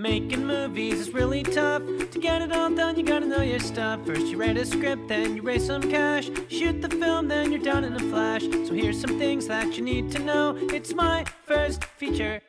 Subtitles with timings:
[0.00, 1.82] Making movies is really tough.
[2.12, 4.06] To get it all done, you gotta know your stuff.
[4.06, 6.30] First, you write a script, then you raise some cash.
[6.48, 8.40] Shoot the film, then you're done in a flash.
[8.40, 10.56] So, here's some things that you need to know.
[10.72, 12.40] It's my first feature.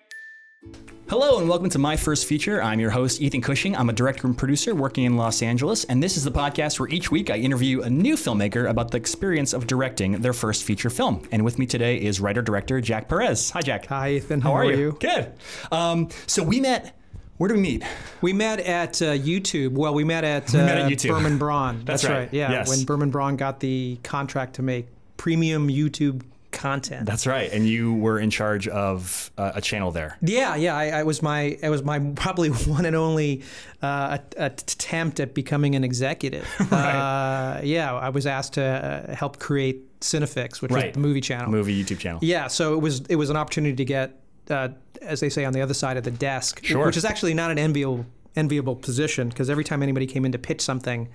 [1.09, 2.63] Hello and welcome to my first feature.
[2.63, 3.75] I'm your host, Ethan Cushing.
[3.75, 6.87] I'm a director and producer working in Los Angeles, and this is the podcast where
[6.87, 10.89] each week I interview a new filmmaker about the experience of directing their first feature
[10.89, 11.27] film.
[11.33, 13.49] And with me today is writer director Jack Perez.
[13.49, 13.87] Hi, Jack.
[13.87, 14.39] Hi, Ethan.
[14.39, 14.77] How, How, are, are you?
[14.77, 14.97] you?
[15.01, 15.33] Good.
[15.69, 16.95] Um, so we met.
[17.41, 17.83] Where do we meet?
[18.21, 19.71] We met at uh, YouTube.
[19.71, 21.09] Well, we met at, We uh, met at YouTube.
[21.09, 21.77] Berman Braun.
[21.85, 22.19] That's That's, right.
[22.19, 22.31] right.
[22.33, 22.69] Yeah, Yes.
[22.69, 24.85] when Berman Braun got the contract to make
[25.17, 27.07] premium YouTube content.
[27.07, 27.51] That's right.
[27.51, 30.19] And you were in charge of uh, a channel there.
[30.21, 30.75] yeah, yeah.
[30.75, 33.41] I, I was my, I was my probably one and only
[33.81, 36.47] uh, attempt at becoming an executive.
[36.71, 40.85] uh, yeah, I was asked to uh, help create Cinefix, which Right.
[40.89, 41.49] was the movie channel.
[41.49, 42.19] Movie YouTube channel.
[42.21, 44.19] Yeah, so it was it was an opportunity to get,
[44.51, 44.69] uh,
[45.01, 46.85] as they say, on the other side of the desk, Sure.
[46.85, 48.05] which is actually not an enviable
[48.35, 51.09] enviable position because every time anybody came in to pitch something.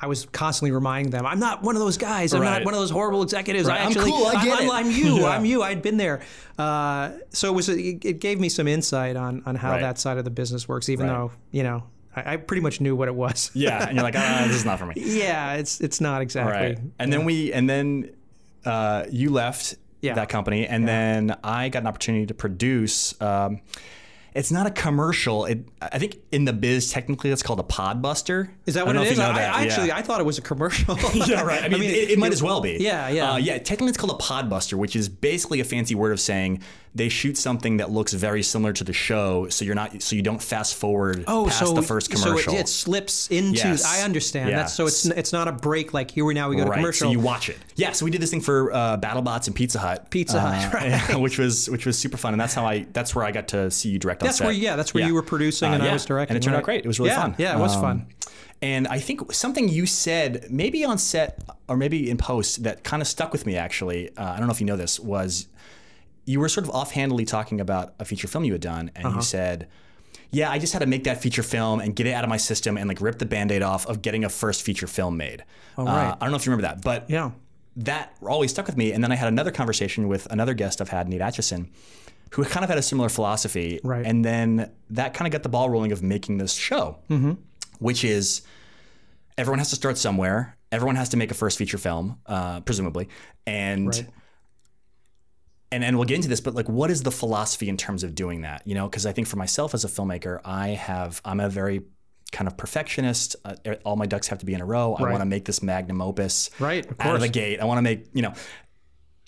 [0.00, 2.34] I was constantly reminding them, "I'm not one of those guys.
[2.34, 2.58] I'm Right.
[2.58, 3.68] not one of those horrible executives.
[3.68, 3.82] Right.
[3.82, 4.26] I I'm cool.
[4.26, 5.18] I get I'm, it." I'm you.
[5.20, 5.28] Yeah.
[5.28, 5.62] I'm you.
[5.62, 6.22] I'd been there,
[6.58, 7.68] uh, so it was.
[7.68, 9.80] It, it gave me some insight on on how Right.
[9.82, 10.88] that side of the business works.
[10.88, 11.84] Even though you know,
[12.16, 13.52] I, I pretty much knew what it was.
[13.54, 13.86] Yeah.
[13.86, 14.94] And you're like, ah, this is not for me.
[14.96, 16.52] yeah, it's it's not exactly.
[16.52, 16.78] Right.
[16.98, 18.10] And then we, and then
[18.64, 20.14] uh, you left Yeah.
[20.14, 23.20] that company, and then I got an opportunity to produce.
[23.20, 23.60] Um,
[24.34, 25.44] it's not a commercial.
[25.44, 28.50] It, I think in the biz, technically, it's called a podbuster.
[28.66, 29.40] Is that I what it know if you know I.
[29.40, 29.96] I actually yeah.
[29.96, 30.96] I thought it was a commercial.
[31.14, 31.62] yeah, right.
[31.62, 32.78] I mean, it, it might as well be.
[32.80, 33.32] Yeah, yeah.
[33.32, 36.62] Uh, yeah, technically it's called a podbuster, which is basically a fancy word of saying
[36.94, 40.20] they shoot something that looks very similar to the show, so you're not, so you
[40.20, 42.52] don't fast forward Oh, past so the first commercial.
[42.52, 43.68] So it, it slips into.
[43.68, 43.84] Yes.
[43.84, 44.50] I understand.
[44.50, 44.56] Yeah.
[44.56, 47.08] That's so it's it's not a break like here we now we go to commercial.
[47.08, 47.58] so you watch it.
[47.76, 50.10] Yeah, so we did this thing for uh, BattleBots and Pizza Hut.
[50.10, 50.74] Pizza Hut,
[51.10, 51.20] right.
[51.20, 53.70] which was which was super fun, and that's how I that's where I got to
[53.70, 54.44] see you direct that's set.
[54.46, 56.36] where yeah, that's where you were producing and Uh, I was directing.
[56.36, 56.84] and it turned out great.
[56.84, 57.34] It was really yeah, fun.
[57.38, 58.06] Yeah, it was Um, fun.
[58.60, 63.02] And I think something you said, maybe on set or maybe in post, that kind
[63.02, 63.56] of stuck with me.
[63.56, 65.48] Actually, uh, I don't know if you know this was
[66.24, 69.16] you were sort of offhandedly talking about a feature film you had done, and Uh-huh.
[69.16, 69.66] you said.
[70.34, 72.38] Yeah, I just had to make that feature film and get it out of my
[72.38, 75.44] system and like rip the band-aid off of getting a first feature film made.
[75.76, 76.14] Oh, right.
[76.18, 77.32] I don't know if you remember that, but Yeah.
[77.76, 78.92] that always stuck with me.
[78.92, 81.68] And then I had another conversation with another guest I've had, Nate Atchison,
[82.32, 83.80] who kind of had a similar philosophy.
[83.84, 84.04] Right.
[84.06, 87.32] And then that kind of got the ball rolling of making this show, Mm-hmm.
[87.78, 88.42] which is
[89.38, 90.56] everyone has to start somewhere.
[90.70, 93.08] Everyone has to make a first feature film, uh, presumably.
[93.46, 94.06] And Right.
[95.70, 98.14] and and we'll get into this, but like, what is the philosophy in terms of
[98.14, 98.62] doing that?
[98.66, 101.82] You know, because I think for myself as a filmmaker, I have I'm a very
[102.30, 103.36] kind of perfectionist.
[103.44, 103.54] Uh,
[103.84, 104.94] all my ducks have to be in a row.
[104.98, 107.60] I want to make this magnum opus Right, of out of the gate.
[107.60, 108.32] I want to make you know,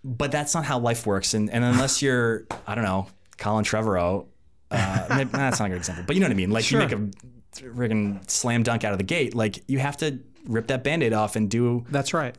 [0.05, 1.35] but that's not how life works.
[1.35, 3.07] And and unless you're I don't know
[3.39, 4.27] Colin Trevorrow,
[4.71, 6.51] uh, maybe, nah, that's not a good example, but you know what I mean.
[6.51, 6.81] Like Sure.
[6.83, 9.35] you make a friggin' slam dunk out of the gate.
[9.35, 12.37] Like you have to rip that band-aid off and do That's right.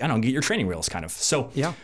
[0.00, 1.10] I don't know, get your training wheels kind of.
[1.10, 1.74] So Yeah.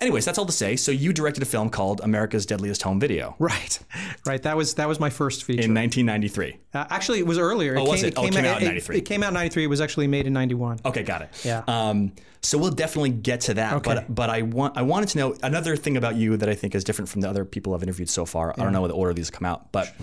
[0.00, 0.76] Anyways, that's all to say.
[0.76, 3.78] So you directed a film called America's Deadliest Home Video Right.
[4.26, 4.42] Right.
[4.42, 5.62] That was that was my first feature.
[5.62, 6.58] in 1993.
[6.74, 7.78] uh, actually, it was earlier.
[7.78, 8.14] Oh, was it?
[8.16, 8.98] Oh, it came out in 93.
[8.98, 9.64] It, came out in '93.
[9.64, 10.80] It was actually made in '91.
[10.84, 11.30] Okay, got it.
[11.44, 11.62] Yeah.
[11.66, 12.12] Um,
[12.42, 13.74] so we'll definitely get to that.
[13.74, 13.94] Okay.
[13.94, 16.74] But but I want I wanted to know another thing about you that I think
[16.74, 18.52] is different from the other people I've interviewed so far.
[18.56, 19.94] I don't know what the order these come out, but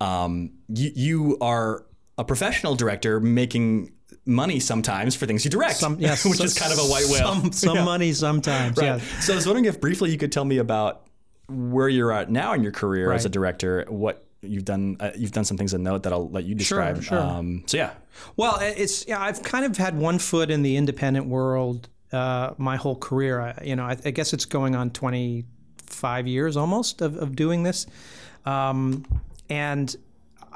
[0.00, 1.84] um, you you are
[2.18, 3.92] a professional director making
[4.24, 7.06] money sometimes for things you direct, Some, yes, which so- is kind of a white
[7.10, 7.34] whale.
[7.34, 7.84] Some, some Yeah.
[7.84, 8.76] money sometimes.
[8.78, 8.86] Right.
[8.86, 9.20] Yeah.
[9.20, 11.06] So I was wondering if briefly you could tell me about
[11.48, 13.84] where you're at now in your career as a director.
[13.88, 17.02] What you've done, uh, you've done some things of note that I'll let you describe.
[17.02, 17.18] sure.
[17.18, 17.90] Um, so yeah,
[18.36, 19.20] Well, it's yeah.
[19.20, 23.40] I've kind of had one foot in the independent world uh, my whole career.
[23.40, 27.62] I, you know, I, I guess it's going on 25 years almost of, of doing
[27.64, 27.86] this,
[28.46, 29.04] um,
[29.48, 29.94] and.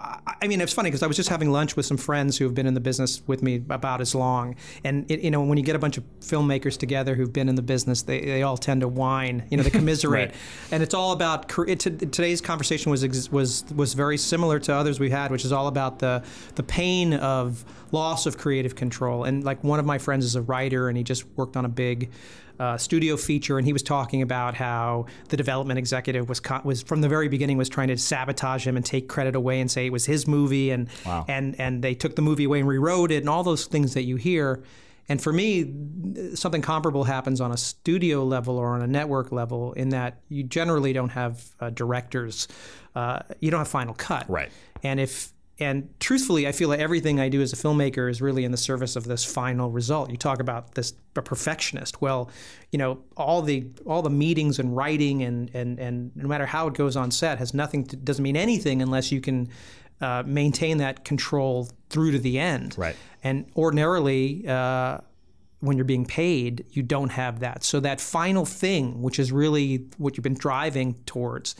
[0.07, 2.45] I I mean, it's funny because I was just having lunch with some friends who
[2.45, 4.55] have been in the business with me about as long.
[4.85, 7.55] And, it, you know, when you get a bunch of filmmakers together who've been in
[7.55, 10.31] the business, they, they all tend to whine, you know, they commiserate.
[10.31, 10.37] Right.
[10.71, 15.11] And it's all about, it, today's conversation was, was, was very similar to others we
[15.11, 16.23] had, which is all about the,
[16.55, 19.25] the pain of loss of creative control.
[19.25, 21.69] And like one of my friends is a writer and he just worked on a
[21.69, 22.11] big
[22.59, 26.83] uh, studio feature, and he was talking about how the development executive was co- was
[26.83, 29.87] from the very beginning was trying to sabotage him and take credit away and say
[29.87, 31.25] it was his movie, and Wow.
[31.29, 34.03] and and they took the movie away and rewrote it, and all those things that
[34.05, 34.63] you hear.
[35.09, 35.73] And for me,
[36.35, 40.43] something comparable happens on a studio level or on a network level, in that you
[40.43, 42.49] generally don't have uh, directors,
[42.97, 44.51] uh, you don't have final cut, Right.
[44.83, 48.45] And if and truthfully, I feel like everything I do as a filmmaker is really
[48.45, 50.11] in the service of this final result.
[50.11, 52.03] You talk about this a perfectionist.
[52.03, 52.31] Well,
[52.73, 56.67] you know, all the all the meetings and writing and and and no matter how
[56.67, 59.49] it goes on set has nothing to, doesn't mean anything unless you can
[60.03, 62.75] uh, maintain that control through to the end.
[62.77, 62.97] Right.
[63.25, 64.99] And ordinarily, uh,
[65.61, 67.65] when you're being paid, you don't have that.
[67.65, 71.55] So that final thing, which is really what you've been driving towards,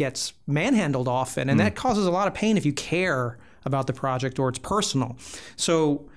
[0.00, 3.36] gets manhandled often, and that causes a lot of pain if you care
[3.66, 5.14] about the project or it's personal.
[5.56, 6.08] So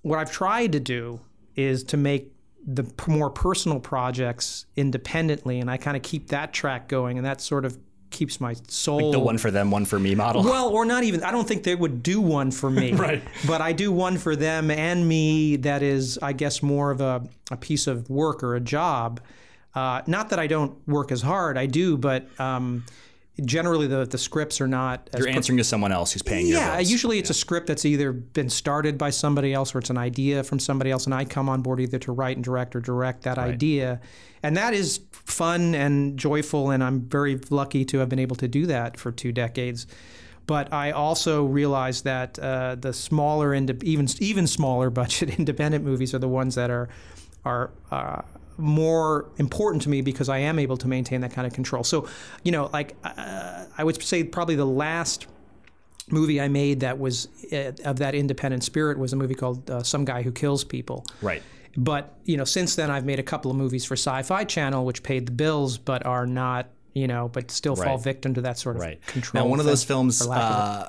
[0.00, 1.20] what I've tried to do
[1.54, 2.32] is to make
[2.66, 7.42] the more personal projects independently, and I kind of keep that track going, and that
[7.42, 7.76] sort of
[8.08, 9.12] keeps my soul.
[9.12, 10.42] The one for them, one for me model.
[10.42, 11.22] Well, or not even.
[11.22, 12.92] I don't think they would do one for me.
[13.00, 13.22] Right.
[13.46, 17.22] But I do one for them and me that is, I guess, more of a,
[17.50, 19.20] a piece of work or a job.
[19.74, 22.84] Uh, not that I don't work as hard, I do, but um,
[23.44, 26.58] generally the, the scripts are not as You're answering to someone else who's paying your
[26.58, 29.98] yeah, usually it's a script that's either been started by somebody else or it's an
[29.98, 32.80] idea from somebody else, and I come on board either to write and direct or
[32.80, 34.00] direct that idea.
[34.42, 38.48] And that is fun and joyful, and I'm very lucky to have been able to
[38.48, 39.86] do that for two decades.
[40.46, 46.14] But I also realize that uh, the smaller, ind- even even smaller budget independent movies
[46.14, 46.88] are the ones that are
[47.44, 48.22] are uh,
[48.60, 51.82] more important to me because I am able to maintain that kind of control.
[51.84, 52.08] So,
[52.44, 55.26] you know, like uh, I would say probably the last
[56.08, 59.82] movie I made that was uh, of that independent spirit was a movie called uh,
[59.82, 61.04] Some Guy Who Kills People.
[61.22, 61.42] right.
[61.76, 65.04] But you know, since then I've made a couple of movies for Sci-Fi Channel, which
[65.04, 68.74] paid the bills, but are not, you know, but still fall victim to that sort
[68.74, 69.06] of Right.
[69.06, 69.44] control.
[69.44, 70.88] Now, one of those films of uh,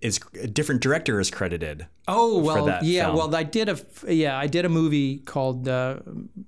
[0.00, 1.86] is a different director is credited.
[2.08, 3.04] Oh well, yeah.
[3.04, 3.16] film.
[3.16, 3.78] Well, I did a
[4.12, 5.68] yeah, I did a movie called.
[5.68, 5.98] Uh,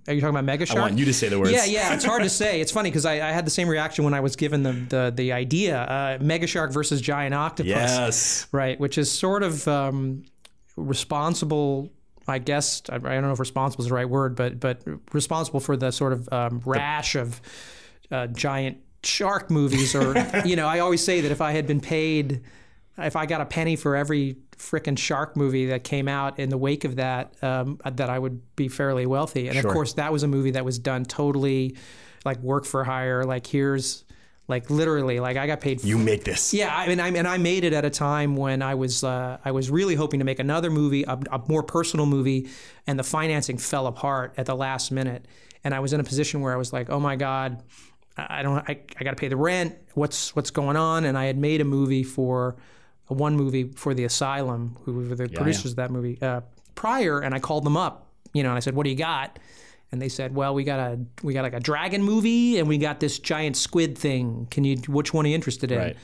[0.09, 0.79] are you talking about Mega Shark?
[0.79, 1.53] I want you to say the words.
[1.53, 1.95] Yeah, yeah.
[1.95, 2.61] It's hard to say.
[2.61, 5.13] It's funny because I, I had the same reaction when I was given the the,
[5.15, 5.83] the idea.
[5.83, 7.69] Uh, Mega Shark versus Giant Octopus.
[7.69, 8.47] Yes.
[8.53, 10.25] Right, which is sort of um,
[10.77, 11.91] responsible.
[12.27, 14.83] I guess I, I don't know if responsible is the right word, but but
[15.13, 17.41] responsible for the sort of um, rash of
[18.11, 19.95] uh, giant shark movies.
[19.95, 22.43] Or you know, I always say that if I had been paid,
[22.99, 26.59] if I got a penny for every frickin' shark movie that came out in the
[26.59, 29.49] wake of that, um, that I would be fairly wealthy.
[29.49, 29.69] And Sure.
[29.69, 31.77] of course, that was a movie that was done totally
[32.25, 33.25] like work for hire.
[33.25, 34.05] Like here's
[34.47, 36.53] like literally like I got paid You make this.
[36.55, 39.39] yeah, I mean, I and I made it at a time when I was uh,
[39.45, 42.49] I was really hoping to make another movie, a, a more personal movie,
[42.87, 45.27] and the financing fell apart at the last minute,
[45.65, 47.63] and I was in a position where I was like, oh my god,
[48.17, 49.77] I I don't, I, I got to pay the rent.
[49.95, 51.05] What's what's going on?
[51.05, 52.55] And I had made a movie for
[53.09, 56.41] one movie for the Asylum, who were the producers of that movie uh,
[56.75, 59.39] prior, and I called them up, you know, and I said, what do you got?
[59.95, 62.79] and they said, "Well, we got a we got like a dragon movie, and we
[62.79, 64.49] got this giant squid thing.
[64.51, 64.77] Can you?
[64.89, 65.97] Which one are you interested in?" Right.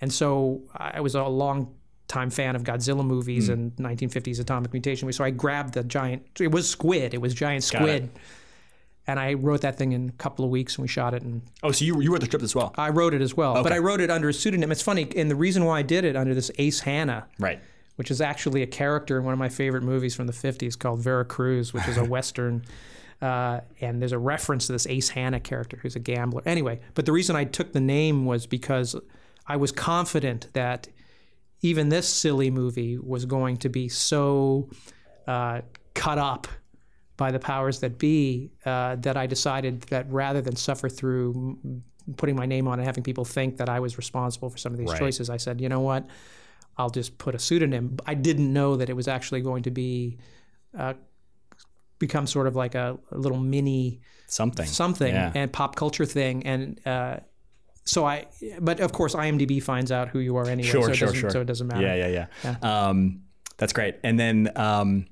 [0.00, 1.72] And so I was a long
[2.08, 5.12] time fan of Godzilla movies and 1950s atomic mutation.
[5.12, 6.40] So I grabbed the giant.
[6.40, 7.14] It was squid.
[7.14, 8.10] It was giant squid.
[9.08, 11.22] And I wrote that thing in a couple of weeks, and we shot it.
[11.22, 12.72] And Oh, so you you wrote the script as well.
[12.76, 14.70] I wrote it as well, but I wrote it under a pseudonym.
[14.70, 17.58] It's funny, and the reason why I did it under this Ace Hannah Right.
[17.96, 21.00] which is actually a character in one of my favorite movies from the 50s called
[21.00, 22.62] Vera Cruz, which is a Western.
[23.20, 26.42] Uh, and there's a reference to this Ace Hannah character who's a gambler.
[26.46, 28.94] Anyway, but the reason I took the name was because
[29.48, 30.86] I was confident that
[31.62, 34.68] even this silly movie was going to be so
[35.26, 35.62] uh,
[35.94, 36.46] cut up
[37.18, 41.58] by the powers that be uh, that I decided that rather than suffer through
[42.16, 44.78] putting my name on and having people think that I was responsible for some of
[44.78, 44.98] these Right.
[44.98, 46.06] choices, I said, you know what?
[46.78, 47.98] I'll just put a pseudonym.
[48.06, 50.16] I didn't know that it was actually going to be
[50.78, 50.94] uh,
[51.98, 54.66] become sort of like a, a little mini Something.
[54.66, 55.32] something Yeah.
[55.34, 56.46] and pop culture thing.
[56.46, 57.16] And uh,
[57.84, 58.26] so I,
[58.60, 60.68] but of course, IMDb finds out who you are anyway.
[60.68, 61.30] Sure, so it sure, doesn't, sure.
[61.30, 61.82] So it doesn't matter.
[61.84, 62.56] Yeah, yeah, yeah.
[62.88, 63.22] Um,
[63.56, 63.96] that's great.
[64.04, 65.06] And then, um,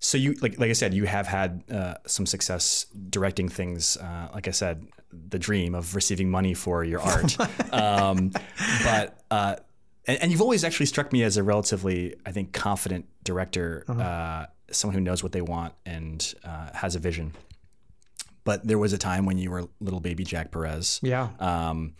[0.00, 3.98] so you like like I said, you have had uh, some success directing things.
[3.98, 7.38] Uh, like I said, the dream of receiving money for your art.
[7.72, 8.32] um,
[8.82, 9.56] but uh,
[10.06, 13.84] and, and you've always actually struck me as a relatively, I think, confident director.
[13.86, 14.00] Uh-huh.
[14.00, 17.32] Uh, someone who knows what they want and uh, has a vision.
[18.44, 20.98] But there was a time when you were little baby Jack Perez.
[21.02, 21.28] Yeah.
[21.38, 21.94] Um,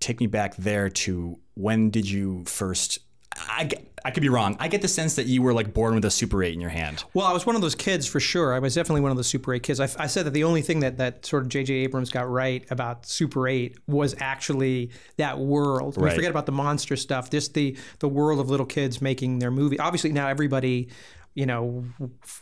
[0.00, 2.98] take me back there to when did you first?
[3.38, 3.70] I
[4.04, 4.56] I could be wrong.
[4.58, 6.70] I get the sense that you were like born with a Super 8 in your
[6.70, 7.04] hand.
[7.14, 8.52] Well, I was one of those kids for sure.
[8.52, 9.78] I was definitely one of the Super 8 kids.
[9.80, 11.72] I, I said that the only thing that, that sort of J.J.
[11.74, 15.96] Abrams got right about Super 8 was actually that world.
[15.96, 16.14] We Right.
[16.14, 19.78] forget about the monster stuff, just the, the world of little kids making their movie.
[19.78, 20.88] Obviously, now everybody,
[21.34, 21.84] you know,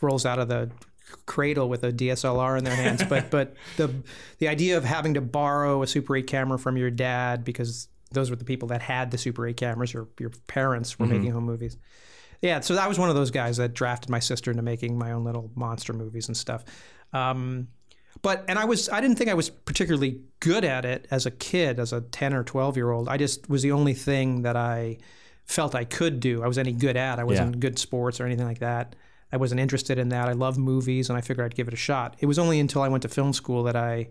[0.01, 0.71] rolls out of the
[1.25, 3.03] cradle with a DSLR in their hands.
[3.03, 3.93] but but the
[4.39, 8.29] the idea of having to borrow a Super 8 camera from your dad because those
[8.29, 11.45] were the people that had the Super 8 cameras, your your parents were making home
[11.45, 11.77] movies.
[12.41, 15.11] Yeah, so I was one of those guys that drafted my sister into making my
[15.11, 16.63] own little monster movies and stuff.
[17.13, 17.67] Um,
[18.21, 21.31] but and I was I didn't think I was particularly good at it as a
[21.31, 23.07] kid, as a ten or twelve year old.
[23.09, 24.97] I just was the only thing that I
[25.45, 26.43] felt I could do.
[26.43, 27.19] I was any good at.
[27.19, 27.59] I wasn't Yeah.
[27.59, 28.95] good sports or anything like that.
[29.33, 30.27] I wasn't interested in that.
[30.27, 32.15] I love movies, and I figured I'd give it a shot.
[32.19, 34.09] It was only until I went to film school that I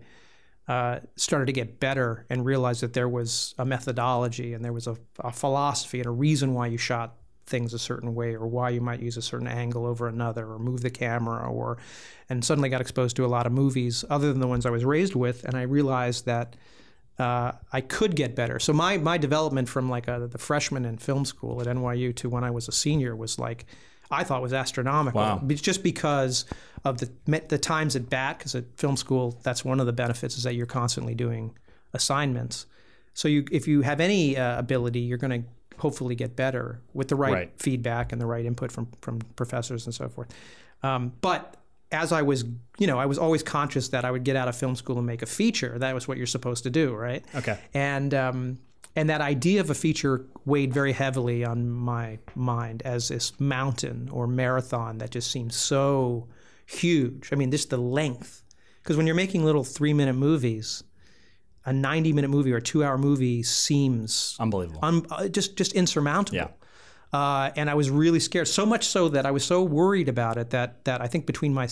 [0.67, 4.87] uh, started to get better and realized that there was a methodology and there was
[4.87, 7.15] a, a philosophy and a reason why you shot
[7.45, 10.59] things a certain way or why you might use a certain angle over another or
[10.59, 11.77] move the camera or
[12.29, 14.85] and suddenly got exposed to a lot of movies other than the ones I was
[14.85, 16.55] raised with and I realized that
[17.19, 18.57] uh, I could get better.
[18.57, 22.29] So my my development from like a, the freshman in film school at NYU to
[22.29, 23.65] when I was a senior was like
[24.11, 25.21] I thought was astronomical.
[25.21, 25.41] Wow.
[25.47, 26.45] Just because
[26.83, 27.09] of the
[27.47, 30.55] the times at bat, because at film school that's one of the benefits is that
[30.55, 31.55] you're constantly doing
[31.93, 32.65] assignments.
[33.13, 37.07] So you if you have any uh, ability, you're going to hopefully get better with
[37.07, 37.51] the right, Right.
[37.57, 40.29] feedback and the right input from from professors and so forth.
[40.83, 41.57] Um, but
[41.91, 42.45] as I was,
[42.79, 45.05] you know, I was always conscious that I would get out of film school and
[45.05, 45.77] make a feature.
[45.77, 47.23] That was what you're supposed to do, right?
[47.35, 47.59] Okay.
[47.73, 48.59] And um,
[48.95, 54.09] and that idea of a feature weighed very heavily on my mind as this mountain
[54.11, 56.27] or marathon that just seemed so
[56.65, 57.29] huge.
[57.31, 58.43] I mean, just the length.
[58.83, 60.83] Because when you're making little three minute movies,
[61.65, 64.79] a 90 minute movie or a two hour movie seems Unbelievable.
[64.81, 66.37] un, uh, just just insurmountable.
[66.37, 66.47] Yeah.
[67.13, 68.47] Uh, and I was really scared.
[68.47, 71.53] So much so that I was so worried about it that that I think between
[71.53, 71.67] my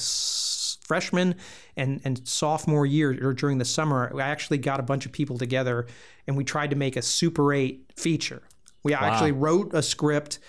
[0.89, 1.36] freshman
[1.77, 5.38] and and sophomore year or during the summer, I actually got a bunch of people
[5.38, 5.86] together
[6.27, 8.41] and we tried to make a Super 8 feature.
[8.84, 10.39] We actually wrote a script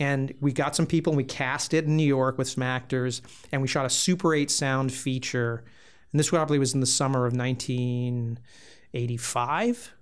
[0.00, 3.22] and we got some people and we cast it in New York with some actors
[3.52, 5.62] and we shot a Super 8 sound feature.
[6.10, 9.92] And this probably was in the summer of 1985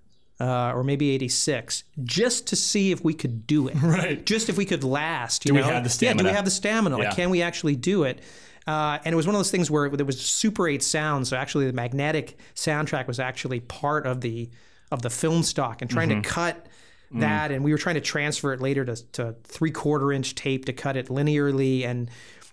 [0.40, 3.76] uh, or maybe 86 just to see if we could do it.
[3.82, 4.24] Right.
[4.24, 5.44] Just if we could last.
[5.44, 5.66] You we know?
[5.66, 6.96] have the Yeah, do we have the stamina?
[6.96, 7.04] Yeah.
[7.04, 8.22] Like, can we actually do it?
[8.66, 11.26] Uh, and it was one of those things where there was Super 8 sound.
[11.28, 14.48] So actually, the magnetic soundtrack was actually part of the
[14.90, 16.22] of the film stock and trying Mm-hmm.
[16.22, 16.66] to cut
[17.12, 17.20] Mm.
[17.20, 17.50] that.
[17.50, 20.72] And we were trying to transfer it later to, to three quarter inch tape to
[20.72, 21.84] cut it linearly.
[21.84, 22.10] And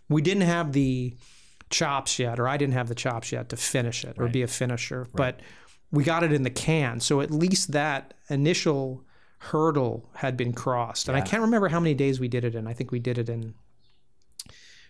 [0.09, 1.13] we didn't have the
[1.69, 4.47] chops yet, or I didn't have the chops yet to finish it or be a
[4.47, 5.07] finisher.
[5.13, 5.39] But
[5.91, 6.99] we got it in the can.
[6.99, 9.03] So at least that initial
[9.37, 11.07] hurdle had been crossed.
[11.07, 12.67] And I can't remember how many days we did it in.
[12.67, 13.53] I think we did it in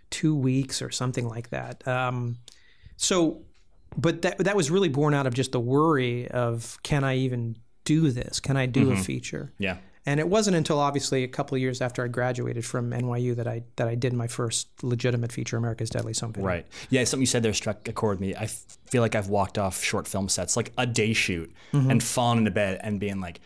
[0.09, 1.87] two weeks or something like that.
[1.87, 2.37] Um,
[2.97, 3.41] so,
[3.97, 7.55] but that that was really born out of just the worry of can I even
[7.85, 8.39] do this?
[8.39, 9.51] Can I do a feature?
[9.57, 9.77] Yeah.
[10.05, 13.47] And it wasn't until obviously a couple of years after I graduated from NYU that
[13.47, 16.47] I that I did my first legitimate feature, America's Deadliest Home Video.
[16.47, 16.65] Right.
[16.89, 18.33] Yeah, something you said there struck a chord with me.
[18.35, 21.91] I f- feel like I've walked off short film sets, like a day shoot, Mm-hmm.
[21.91, 23.39] and fallen into bed and being like,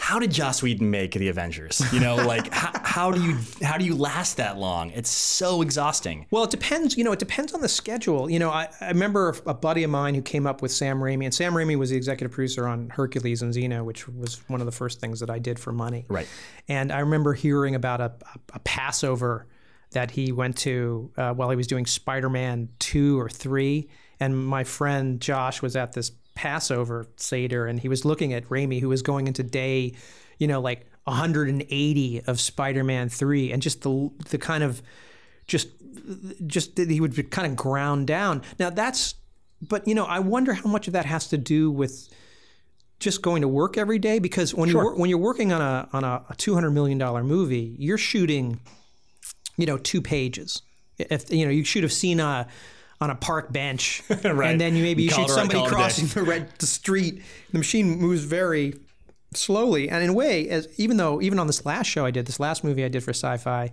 [0.00, 1.82] how did Joss Whedon make the Avengers?
[1.92, 4.90] You know, like how, how do you how do you last that long?
[4.92, 6.26] It's so exhausting.
[6.30, 6.96] Well, it depends.
[6.96, 8.30] You know, it depends on the schedule.
[8.30, 11.24] You know, I, I remember a buddy of mine who came up with Sam Raimi,
[11.24, 14.66] and Sam Raimi was the executive producer on Hercules and Xena, which was one of
[14.66, 16.06] the first things that I did for money.
[16.08, 16.26] Right.
[16.66, 18.12] And I remember hearing about a,
[18.54, 19.46] a, Passover
[19.90, 23.88] that he went to uh, while he was doing Spider-Man two or three,
[24.18, 28.80] and my friend Josh was at this Passover Seder, and he was looking at Raimi,
[28.80, 29.94] who was going into day,
[30.38, 34.82] you know, like 180 of Spider-Man three, and just the the kind of
[35.46, 35.68] just
[36.46, 38.42] just that he would be kind of ground down.
[38.58, 39.14] Now that's,
[39.60, 42.08] but you know, I wonder how much of that has to do with
[43.00, 45.88] just going to work every day because when you wor- when you're working on a
[45.92, 48.60] on a, a 200 million dollar movie, you're shooting,
[49.56, 50.62] you know, two pages.
[50.98, 52.46] If you know, you should have seen a
[53.00, 54.50] on a park bench, Right.
[54.50, 55.74] and then you maybe you shoot somebody call it a day.
[55.76, 57.22] crossing the red the street.
[57.52, 58.74] The machine moves very
[59.34, 62.26] slowly, and in a way, as even though even on this last show I did,
[62.26, 63.70] this last movie I did for Sci-Fi,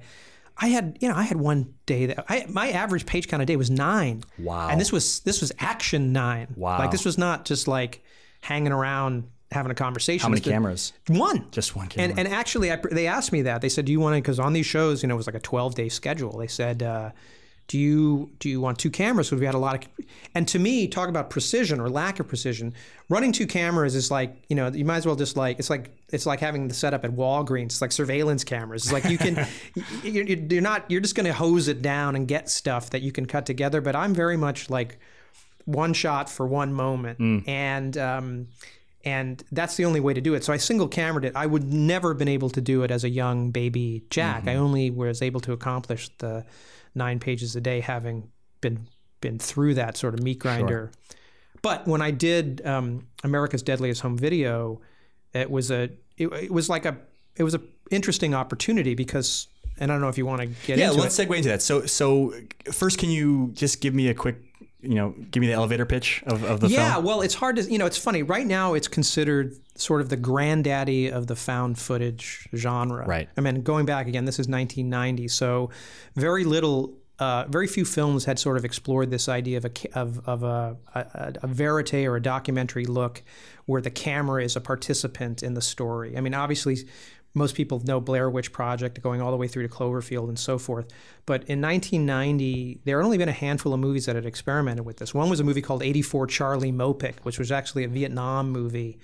[0.59, 3.45] I had you know I had one day that I my average page count a
[3.45, 4.23] day was nine.
[4.39, 4.69] Wow.
[4.69, 6.47] And this was this was action nine.
[6.55, 6.79] Wow.
[6.79, 8.03] Like this was not just like
[8.41, 10.23] hanging around having a conversation.
[10.23, 10.93] How many This cameras?
[11.07, 11.47] One.
[11.51, 12.09] Just one camera.
[12.09, 13.61] And, and actually, I, they asked me that.
[13.61, 15.35] They said, "Do you want to?" Because on these shows, you know, it was like
[15.35, 16.37] a twelve day schedule.
[16.37, 17.11] They said, uh,
[17.67, 20.05] "Do you do you want two cameras?" Because we had a lot of.
[20.35, 22.73] And to me, talk about precision or lack of precision.
[23.09, 25.91] Running two cameras is like you know you might as well just like it's like
[26.09, 27.65] it's like having the setup at Walgreens.
[27.65, 28.83] It's like surveillance cameras.
[28.83, 29.45] It's like you can
[30.03, 33.11] you're, you're not you're just going to hose it down and get stuff that you
[33.11, 33.81] can cut together.
[33.81, 34.99] But I'm very much like
[35.65, 38.47] one shot for one moment, and um,
[39.03, 40.43] and that's the only way to do it.
[40.43, 41.33] So I single camered it.
[41.35, 44.47] I would never have been able to do it as a young baby Jack.
[44.47, 46.45] I only was able to accomplish the
[46.97, 48.29] nine pages a day, having
[48.61, 48.87] been
[49.21, 50.91] been through that sort of meat grinder.
[51.61, 54.81] But when I did um, America's Deadliest Home Video,
[55.33, 56.97] it was a it, it was like a
[57.35, 57.61] it was a
[57.91, 59.47] interesting opportunity because
[59.79, 61.29] and I don't know if you want to get into Yeah, let's it.
[61.29, 61.61] segue into that.
[61.61, 62.33] So, so
[62.71, 64.46] first, can you just give me a quick
[64.81, 66.79] you know, give me the elevator pitch of, of the film.
[66.79, 67.05] yeah, film?
[67.05, 68.21] well, it's hard to, you know, it's funny.
[68.21, 73.05] Right now, it's considered sort of the granddaddy of the found footage genre.
[73.05, 73.27] Right.
[73.35, 75.69] I mean, going back again, this is 1990, so
[76.15, 76.93] very little.
[77.19, 80.77] Uh, very few films had sort of explored this idea of a of, of a,
[80.93, 83.23] a, a verite or a documentary look,
[83.65, 86.15] where the camera is a participant in the story.
[86.15, 86.87] I mean, obviously,
[87.33, 90.57] most people know Blair Witch Project, going all the way through to Cloverfield and so
[90.57, 90.87] forth.
[91.25, 94.97] But in 1990, there had only been a handful of movies that had experimented with
[94.97, 95.13] this.
[95.13, 98.97] One was a movie called 84 Charlie Mopic, which was actually a Vietnam movie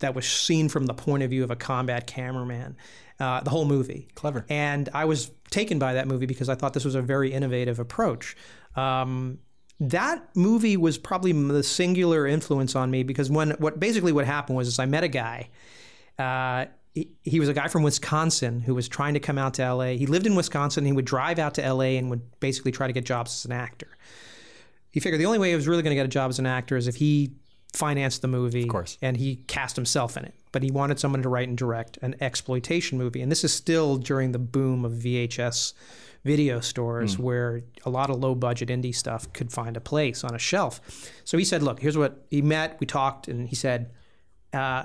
[0.00, 2.76] that was seen from the point of view of a combat cameraman.
[3.18, 4.08] Uh, the whole movie.
[4.14, 4.44] Clever.
[4.50, 7.78] And I was taken by that movie because I thought this was a very innovative
[7.78, 8.36] approach.
[8.74, 9.38] Um,
[9.80, 14.56] that movie was probably the singular influence on me because when what basically what happened
[14.56, 15.48] was is I met a guy.
[16.18, 19.74] Uh, he, he was a guy from Wisconsin who was trying to come out to
[19.74, 19.88] LA.
[19.88, 20.86] He lived in Wisconsin.
[20.86, 23.52] He would drive out to LA and would basically try to get jobs as an
[23.52, 23.88] actor.
[24.92, 26.46] He figured the only way he was really going to get a job as an
[26.46, 27.32] actor is if he
[27.74, 28.96] financed the movie of course.
[29.02, 30.32] and he cast himself in it.
[30.52, 33.20] But he wanted someone to write and direct an exploitation movie.
[33.20, 35.74] And this is still during the boom of VHS
[36.24, 40.34] video stores where a lot of low budget indie stuff could find a place on
[40.34, 40.80] a shelf.
[41.24, 43.90] So he said, Look, here's what he met, we talked, and he said,
[44.54, 44.84] uh,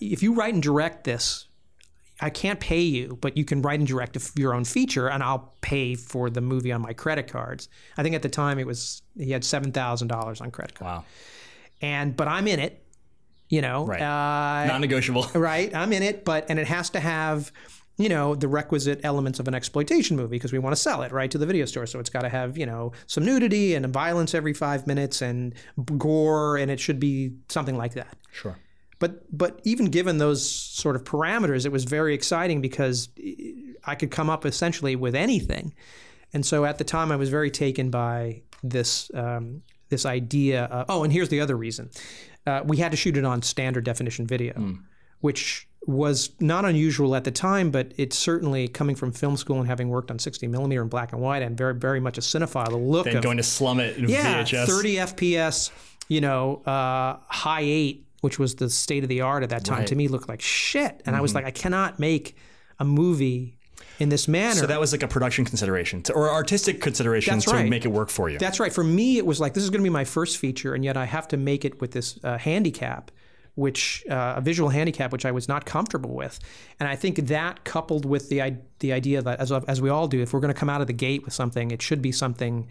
[0.00, 1.46] If you write and direct this,
[2.20, 5.54] I can't pay you, but you can write and direct your own feature, and I'll
[5.60, 7.68] pay for the movie on my credit cards.
[7.96, 10.98] I think at the time it was he had seven thousand dollars on credit card,
[10.98, 11.04] Wow.
[11.80, 12.82] and but I'm in it,
[13.48, 14.00] you know, Right.
[14.02, 15.28] uh, Non-negotiable.
[15.34, 15.72] right?
[15.74, 17.52] I'm in it, but and it has to have,
[17.98, 21.12] you know, the requisite elements of an exploitation movie because we want to sell it
[21.12, 21.86] right to the video store.
[21.86, 25.54] So it's got to have, you know, some nudity and violence every five minutes and
[25.98, 28.16] gore, and it should be something like that.
[28.32, 28.56] Sure.
[28.98, 33.08] But but even given those sort of parameters, it was very exciting because
[33.84, 35.74] I could come up essentially with anything.
[36.32, 40.64] And so at the time, I was very taken by this um, this idea.
[40.64, 41.90] Of, oh, and here's the other reason:
[42.46, 44.78] uh, we had to shoot it on standard definition video,
[45.20, 49.66] which was not unusual at the time, but it's certainly coming from film school and
[49.66, 52.68] having worked on 60 millimeter and black and white, and very very much a cinephile.
[52.68, 54.66] The look Then of going to slum it in yeah, VHS.
[54.66, 55.70] 30 FPS,
[56.08, 59.78] you know, uh, high eight, which was the state of the art at that time,
[59.78, 59.86] Right.
[59.88, 61.02] to me looked like shit.
[61.06, 61.22] And I Mm-hmm.
[61.22, 62.36] was like, I cannot make
[62.78, 63.56] a movie
[64.00, 64.54] in this manner.
[64.60, 67.68] So that was like a production consideration to, or artistic consideration That's to right.
[67.68, 68.38] make it work for you.
[68.38, 68.72] That's right.
[68.72, 70.96] For me, it was like this is going to be my first feature, and yet
[70.96, 73.10] I have to make it with this uh, handicap,
[73.54, 76.38] which uh, a visual handicap, which I was not comfortable with.
[76.78, 80.20] And I think that coupled with the the idea that as as we all do,
[80.22, 82.66] if we're going to come out of the gate with something, it should be something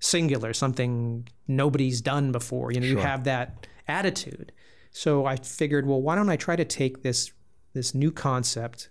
[0.00, 2.72] singular, something nobody's done before.
[2.72, 4.52] You know, you have that attitude.
[4.92, 7.32] So I figured, well, why don't I try to take this
[7.74, 8.90] this new concept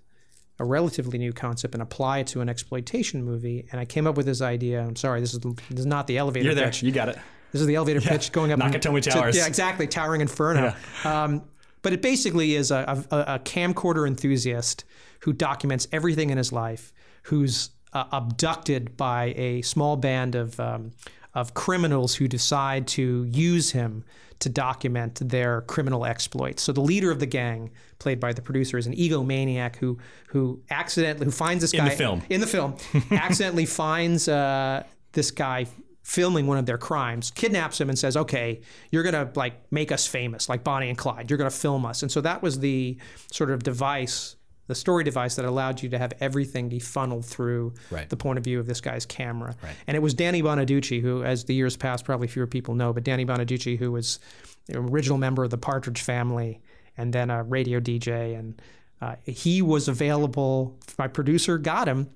[0.62, 3.68] a relatively new concept and apply it to an exploitation movie.
[3.72, 4.80] And I came up with this idea.
[4.82, 6.66] I'm sorry, this is this is not the elevator You're there.
[6.68, 6.84] pitch.
[6.84, 7.18] You got it.
[7.52, 9.36] This is the elevator pitch going up Nakatomi to- Towers.
[9.36, 10.74] yeah, exactly, towering inferno.
[11.04, 11.42] Um,
[11.82, 14.86] but it basically is a, a, a camcorder enthusiast
[15.22, 20.92] who documents everything in his life, who's uh, abducted by a small band of um,
[21.34, 24.04] of criminals who decide to use him
[24.40, 26.64] to document their criminal exploits.
[26.64, 30.62] So the leader of the gang, played by the producer, is an egomaniac who who
[30.70, 32.22] accidentally who finds this guy In the film.
[32.30, 32.76] in the film
[33.12, 35.68] accidentally finds uh, this guy
[36.04, 40.08] filming one of their crimes, kidnaps him, and says, "Okay, you're gonna like make us
[40.08, 41.30] famous, like Bonnie and Clyde.
[41.30, 42.98] You're gonna film us." And so that was the
[43.32, 44.36] sort of device,
[44.72, 48.10] the story device that allowed you to have everything be funneled through Right.
[48.10, 49.54] the point of view of this guy's camera.
[49.86, 53.04] And it was Danny Bonaduce, who, as the years passed, probably fewer people know, but
[53.04, 54.20] Danny Bonaduce, who was
[54.68, 56.62] the original member of the Partridge Family
[56.98, 58.62] and then a radio DJ, and
[59.02, 60.80] uh, he was available.
[60.98, 62.10] My producer got him.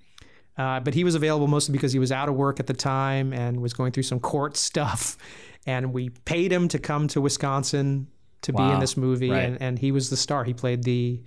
[0.58, 3.34] Uh, but he was available mostly because he was out of work at the time
[3.34, 5.18] and was going through some court stuff.
[5.66, 8.08] And we paid him to come to Wisconsin
[8.44, 9.44] to be in this movie, Right.
[9.44, 10.44] and, and he was the star.
[10.46, 11.20] He played the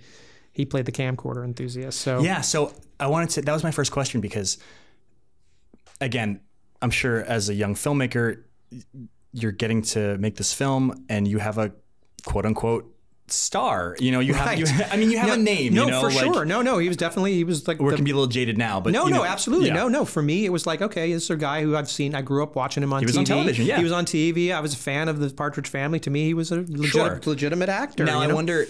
[0.53, 1.99] he played the camcorder enthusiast.
[2.01, 3.41] So Yeah, so I wanted to.
[3.43, 4.57] That was my first question because,
[6.01, 6.41] again,
[6.81, 8.43] I'm sure as a young filmmaker,
[9.33, 11.71] you're getting to make this film, and you have a
[12.25, 12.95] quote unquote
[13.27, 13.95] star.
[13.99, 14.57] You know, you have.
[14.57, 15.73] You, I mean, you have Yeah, a name.
[15.73, 16.45] No, you know, for like, sure.
[16.45, 18.27] No, no, he was definitely he was like Or it the- can be a little
[18.27, 19.67] jaded now, but No, no, know, absolutely.
[19.67, 19.73] yeah.
[19.75, 20.03] No, no.
[20.05, 22.15] For me, it was like, okay, this is a guy who I've seen.
[22.15, 23.19] I grew up watching him on He was TV.
[23.19, 23.77] on television, yeah.
[23.77, 24.51] He was on TV.
[24.53, 25.99] I was a fan of the Partridge Family.
[26.01, 27.19] To me, he was a legit, Sure.
[27.25, 28.03] legitimate actor.
[28.05, 28.35] Now I know?
[28.35, 28.65] wonder,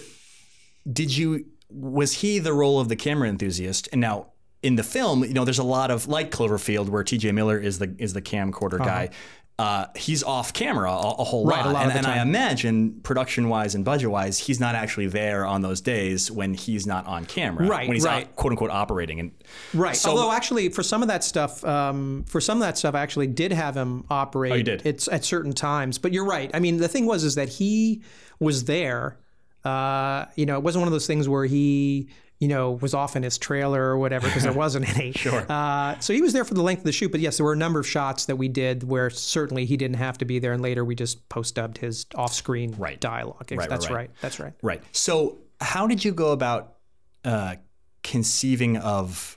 [0.90, 3.88] did you was he the role of the camera enthusiast?
[3.92, 4.28] And now
[4.62, 7.32] in the film, you know, there's a lot of like Cloverfield where T.J.
[7.32, 8.84] Miller is the is the camcorder Uh-huh.
[8.84, 9.10] guy.
[9.58, 11.66] uh, he's off camera a, a whole Right, lot.
[11.66, 15.44] a lot and, and I imagine production wise and budget wise, he's not actually there
[15.44, 17.66] on those days when he's not on camera.
[17.66, 18.24] Right, When he's right.
[18.26, 19.20] out, quote unquote operating.
[19.20, 19.32] And
[19.74, 19.94] Right.
[19.94, 23.00] So, Although actually, for some of that stuff, um, for some of that stuff, I
[23.02, 24.52] actually did have him operate.
[24.52, 24.80] Oh, you did?
[24.86, 25.98] It's at certain times.
[25.98, 26.50] But you're right.
[26.54, 28.00] I mean, the thing was is that he
[28.38, 29.18] was there.
[29.64, 33.16] Uh, you know, it wasn't one of those things where he, you know, was off
[33.16, 35.12] in his trailer or whatever because there wasn't any.
[35.12, 35.44] Sure.
[35.48, 37.10] Uh, so he was there for the length of the shoot.
[37.12, 39.96] But yes, there were a number of shots that we did where certainly he didn't
[39.98, 42.98] have to be there, and later we just post dubbed his off-screen Right.
[42.98, 43.50] dialogue.
[43.52, 43.94] right, That's right.
[43.96, 44.10] right.
[44.22, 44.52] That's right.
[44.62, 44.82] Right.
[44.92, 46.76] So, how did you go about
[47.24, 47.56] uh,
[48.02, 49.36] conceiving of?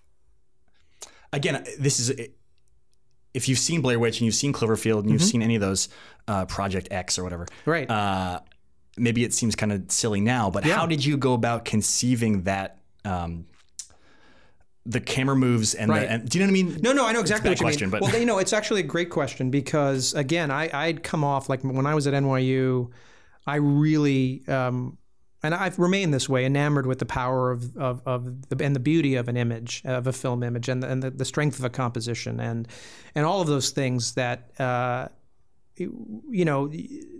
[1.33, 2.11] Again, this is
[3.33, 5.89] if you've seen Blair Witch and you've seen Cloverfield and you've seen any of those
[6.27, 7.47] uh, Project X or whatever.
[7.65, 7.89] Right.
[8.97, 12.77] Maybe it seems kind of silly now, but how did you go about conceiving that?
[13.05, 13.45] Um,
[14.85, 16.01] the camera moves and, Right.
[16.01, 16.79] the, and do you know what I mean?
[16.81, 17.91] No, no, I know exactly what you question, mean.
[17.91, 21.47] but- well, you know, it's actually a great question because again, I I'd come off
[21.47, 22.89] like when I was at NYU,
[23.47, 24.97] I really um,
[25.41, 28.79] and I've remained this way, enamored with the power of of, of the, and the
[28.81, 31.65] beauty of an image, of a film image, and the, and the, the strength of
[31.65, 32.67] a composition, and
[33.15, 34.49] and all of those things that.
[34.59, 35.07] Uh,
[35.75, 36.71] you know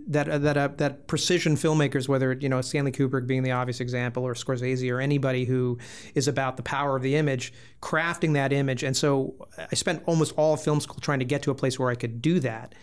[0.06, 4.22] that that uh, that precision filmmakers, whether you know Stanley Kubrick being the obvious example,
[4.22, 5.78] or Scorsese, or anybody who
[6.14, 8.82] is about the power of the image, crafting that image.
[8.82, 11.78] And so I spent almost all of film school trying to get to a place
[11.78, 12.74] where I could do that.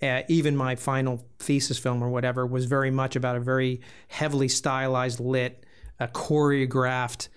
[0.00, 4.46] Uh, even my final thesis film or whatever was very much about a very heavily
[4.46, 5.66] stylized, lit,
[5.98, 7.28] uh, choreographed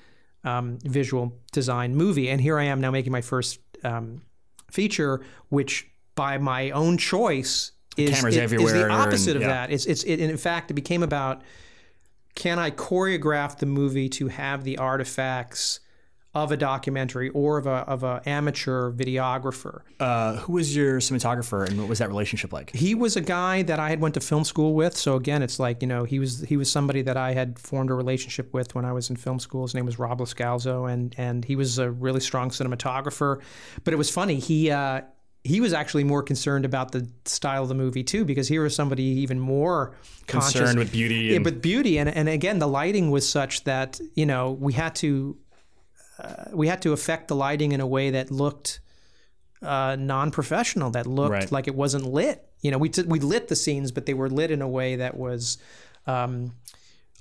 [0.43, 2.29] um, visual design movie.
[2.29, 4.21] And here I am now making my first um,
[4.69, 9.41] feature, which by my own choice is, Cameras it- is everywhere the opposite and- of
[9.43, 9.47] yeah.
[9.67, 9.71] that.
[9.71, 11.41] It's it's it, in fact it became about
[12.35, 15.81] can I choreograph the movie to have the artifacts
[16.33, 19.81] of a documentary or of a of a amateur videographer.
[19.99, 22.69] Uh, who was your cinematographer and what was that relationship like?
[22.73, 24.95] He was a guy that I had went to film school with.
[24.95, 27.89] So again, it's like you know he was he was somebody that I had formed
[27.89, 29.63] a relationship with when I was in film school.
[29.63, 33.41] His name was Rob Lascalzo, and and he was a really strong cinematographer.
[33.83, 34.71] But it was funny he.
[34.71, 35.01] Uh,
[35.43, 38.75] he was actually more concerned about the style of the movie too, because here was
[38.75, 39.95] somebody even more
[40.27, 43.63] conscious Concerned with beauty yeah, and- but beauty, and and again, the lighting was such
[43.63, 45.37] that you know we had to
[46.19, 48.79] uh, we had to affect the lighting in a way that looked
[49.63, 51.51] uh, non-professional, that looked Right.
[51.51, 52.47] like it wasn't lit.
[52.61, 54.95] You know, we t- we lit the scenes, but they were lit in a way
[54.97, 55.57] that was.
[56.07, 56.53] Um,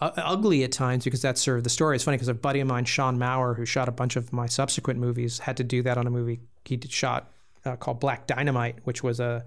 [0.03, 1.95] ugly at times because that served the story.
[1.95, 4.47] It's funny because a buddy of mine, Shawn Maurer, who shot a bunch of my
[4.47, 7.31] subsequent movies, had to do that on a movie he did shot
[7.65, 9.45] uh, called Black Dynamite, which was a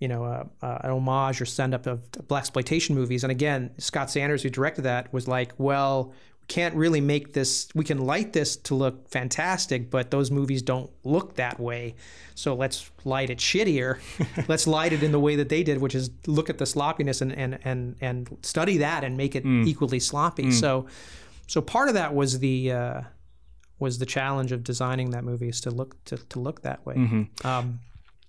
[0.00, 3.24] you know a, a, an homage or send up of black exploitation movies.
[3.24, 6.12] And again, Scott Sanders, who directed that, was like, well.
[6.40, 7.68] We can't really make this.
[7.74, 11.94] We can light this to look fantastic, but those movies don't look that way.
[12.34, 13.98] So let's light it shittier.
[14.46, 17.22] let's light it in the way that they did, which is look at the sloppiness
[17.22, 20.50] and and and and study that and make it equally sloppy.
[20.52, 20.84] So,
[21.46, 23.00] so part of that was the uh,
[23.78, 26.94] was the challenge of designing that movie is to look to, to look that way.
[27.44, 27.80] Um,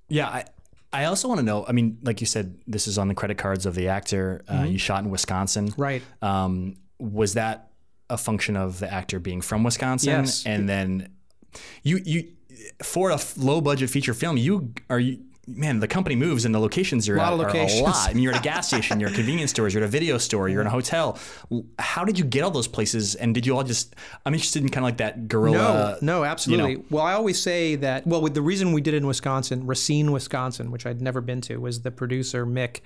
[0.07, 0.45] Yeah, I,
[0.93, 1.65] I also want to know.
[1.67, 4.43] I mean, like you said, this is on the credit cards of the actor.
[4.47, 6.01] Uh, you shot in Wisconsin, right.
[6.21, 7.71] Um, was that
[8.09, 10.09] a function of the actor being from Wisconsin?
[10.09, 10.45] Yes.
[10.45, 11.09] And then
[11.83, 12.31] you you
[12.83, 15.19] for a low budget feature film, you are you.
[15.47, 17.79] Man, the company moves and the locations you're Lot at of are locations.
[17.81, 18.09] a lot.
[18.09, 20.17] I mean, you're at a gas station, you're at convenience stores, you're at a video
[20.17, 21.19] store, you're in a hotel.
[21.77, 23.13] How did you get all those places?
[23.15, 23.95] And did you all just?
[24.25, 25.97] I'm interested in kind of like that guerrilla.
[26.01, 26.71] No, no, absolutely.
[26.71, 26.85] you know.
[26.89, 28.07] Well, I always say that.
[28.07, 31.41] Well, with the reason we did it in Wisconsin, Racine, Wisconsin, which I'd never been
[31.41, 32.79] to, was the producer Mick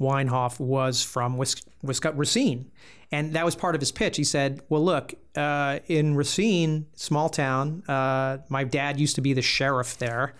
[0.00, 2.70] Wynhoff was from Wis- Wisconsin, Racine,
[3.12, 4.16] and that was part of his pitch.
[4.16, 9.34] He said, "Well, look, uh, in Racine, small town, uh, my dad used to be
[9.34, 10.34] the sheriff there."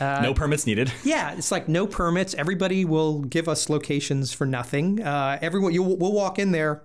[0.00, 0.92] No permits needed.
[1.04, 2.34] Yeah, it's like no permits.
[2.34, 5.02] Everybody will give us locations for nothing.
[5.02, 6.82] Uh, everyone, you we'll walk in there,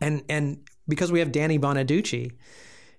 [0.00, 2.32] and and because we have Danny Bonaduce,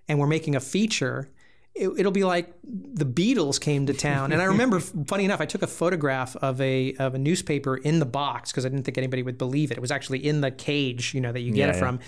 [0.08, 1.30] and we're making a feature,
[1.76, 4.32] it, it'll be like the Beatles came to town.
[4.32, 8.00] And I remember, funny enough, I took a photograph of a of a newspaper in
[8.00, 9.78] the box because I didn't think anybody would believe it.
[9.78, 11.80] It was actually in the cage, you know, that you get Yeah, it yeah.
[11.80, 12.00] from.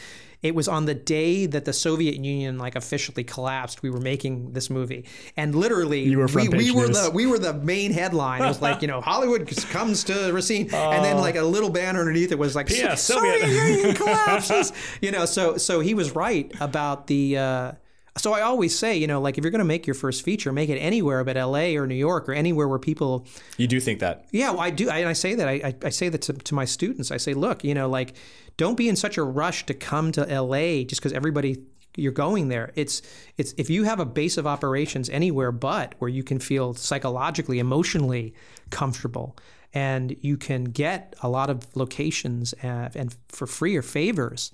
[0.41, 3.81] It was on the day that the Soviet Union like officially collapsed.
[3.81, 5.05] We were making this movie,
[5.37, 8.41] and literally, were we, we were the we were the main headline.
[8.41, 12.01] It was like you know Hollywood comes to Racine, and then like a little banner
[12.01, 14.73] underneath it was like Soviet." Union collapses.
[15.01, 17.37] you know, so so he was right about the.
[17.37, 17.71] Uh,
[18.17, 20.53] so I always say, you know, like if you're going to make your first feature,
[20.53, 21.75] make it anywhere but L.A.
[21.77, 23.25] or New York or anywhere where people
[23.57, 24.25] You do think that?
[24.31, 24.89] yeah, well, I do.
[24.89, 25.47] I, I say that.
[25.47, 27.11] I, I, I say that to, to my students.
[27.11, 28.13] I say, look, you know, like,
[28.57, 31.63] don't be in such a rush to come to LA just because everybody
[31.95, 32.71] you're going there.
[32.75, 33.01] It's
[33.37, 37.59] it's if you have a base of operations anywhere but where you can feel psychologically,
[37.59, 38.33] emotionally
[38.69, 39.35] comfortable,
[39.73, 44.51] and you can get a lot of locations and, and for free or favors,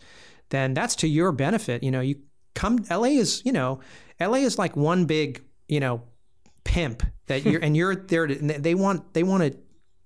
[0.50, 1.84] then that's to your benefit.
[1.84, 2.16] You know, you
[2.60, 2.84] come.
[2.90, 3.80] LA is you know,
[4.20, 6.04] LA is like one big you know
[6.64, 8.28] pimp that you're and you're there.
[8.28, 9.58] To, they want they want to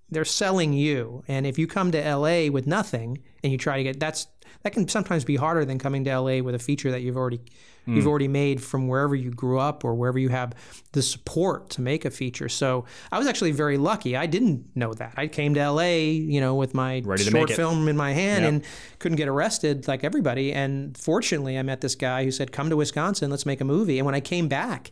[0.09, 1.23] they're selling you.
[1.27, 4.27] And if you come to LA with nothing and you try to get that's
[4.61, 7.41] that can sometimes be harder than coming to LA with a feature that you've already
[7.87, 7.95] mm.
[7.95, 10.53] you've already made from wherever you grew up or wherever you have
[10.91, 12.49] the support to make a feature.
[12.49, 14.15] So I was actually very lucky.
[14.15, 15.13] I didn't know that.
[15.17, 18.53] I came to LA, you know, with my Ready short film in my hand yep.
[18.53, 18.63] and
[18.99, 20.53] couldn't get arrested like everybody.
[20.53, 23.99] And fortunately, I met this guy who said, "Come to Wisconsin, let's make a movie."
[23.99, 24.91] And when I came back,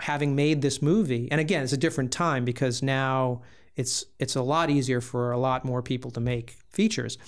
[0.00, 3.42] having made this movie, and again, it's a different time because now
[3.76, 7.18] it's it's a lot easier for a lot more people to make features.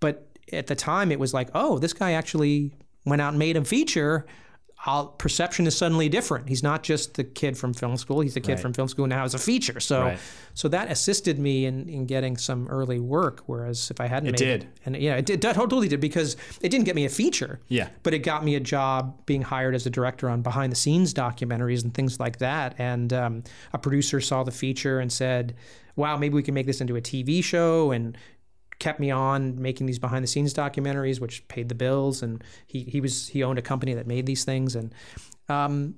[0.00, 2.74] But at the time, it was like, oh, this guy actually
[3.06, 4.26] went out and made a feature.
[4.84, 6.48] I'll, perception is suddenly different.
[6.48, 8.20] He's not just the kid from film school.
[8.20, 8.60] He's the kid right.
[8.60, 9.80] from film school now as a feature.
[9.80, 10.18] So, right.
[10.54, 13.42] so that assisted me in, in getting some early work.
[13.46, 16.00] Whereas if I hadn't, it made did, it, and yeah, it did, it totally did
[16.00, 17.58] because it didn't get me a feature.
[17.68, 20.76] Yeah, but it got me a job being hired as a director on behind the
[20.76, 22.74] scenes documentaries and things like that.
[22.78, 25.56] And um, a producer saw the feature and said,
[25.96, 28.16] wow, maybe we can make this into a TV show and
[28.78, 32.22] kept me on making these behind the scenes documentaries, which paid the bills.
[32.22, 34.76] And he, he was, he owned a company that made these things.
[34.76, 34.94] And
[35.48, 35.96] um,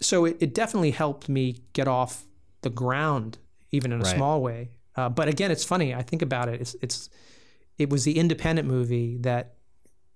[0.00, 2.24] so it, it, definitely helped me get off
[2.62, 3.38] the ground,
[3.72, 4.16] even in a right.
[4.16, 4.70] small way.
[4.96, 5.94] Uh, but again, it's funny.
[5.94, 6.60] I think about it.
[6.60, 7.10] It's, it's,
[7.78, 9.54] it was the independent movie that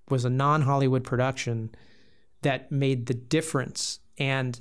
[0.08, 1.70] was a non Hollywood production
[2.42, 3.98] that made the difference.
[4.16, 4.60] And,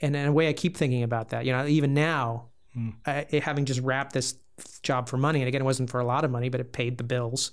[0.00, 1.44] and in a way, I keep thinking about that.
[1.44, 2.94] You know, even now, mm.
[3.04, 4.36] uh, having just wrapped this
[4.82, 6.98] job for money, and again, it wasn't for a lot of money, but it paid
[6.98, 7.52] the bills.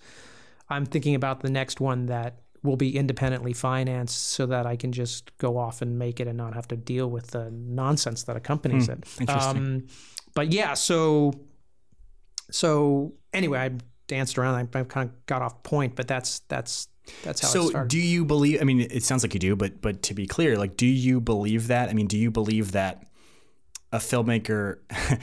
[0.70, 4.92] I'm thinking about the next one that will be independently financed so that I can
[4.92, 8.36] just go off and make it and not have to deal with the nonsense that
[8.36, 8.94] accompanies mm.
[8.94, 9.22] it.
[9.22, 9.58] Interesting.
[9.58, 9.88] Um,
[10.34, 11.34] but yeah, so
[12.52, 13.72] so anyway, I
[14.08, 14.56] danced around.
[14.56, 16.88] I, I kind of got off point, but that's that's
[17.24, 20.02] that's how so do you believe i mean it sounds like you do but but
[20.02, 23.06] to be clear like do you believe that i mean do you believe that
[23.96, 24.80] a filmmaker,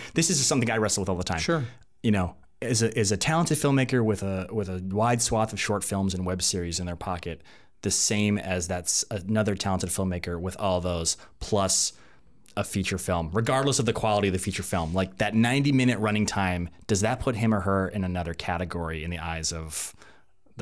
[0.15, 1.39] this is something I wrestle with all the time.
[1.39, 1.65] Sure.
[2.03, 5.61] You know, is a, is a talented filmmaker with a with a wide swath of
[5.61, 7.43] short films and web series in their pocket
[7.83, 11.93] the same as that's another talented filmmaker with all those plus
[12.57, 14.95] a feature film, regardless of the quality of the feature film.
[14.95, 19.05] Like that 90 minute running time, does that put him or her in another category
[19.05, 19.95] in the eyes of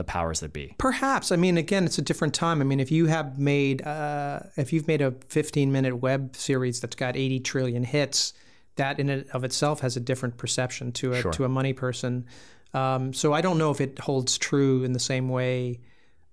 [0.00, 0.74] the powers that be.
[0.78, 1.30] Perhaps.
[1.30, 2.62] I mean, again, it's a different time.
[2.62, 6.80] I mean, if you have made, uh, if you've made a 15 minute web series
[6.80, 8.32] that's got 80 trillion hits,
[8.76, 11.32] that in and of itself has a different perception to a sure.
[11.32, 12.24] to a money person.
[12.72, 15.80] Um, so I don't know if it holds true in the same way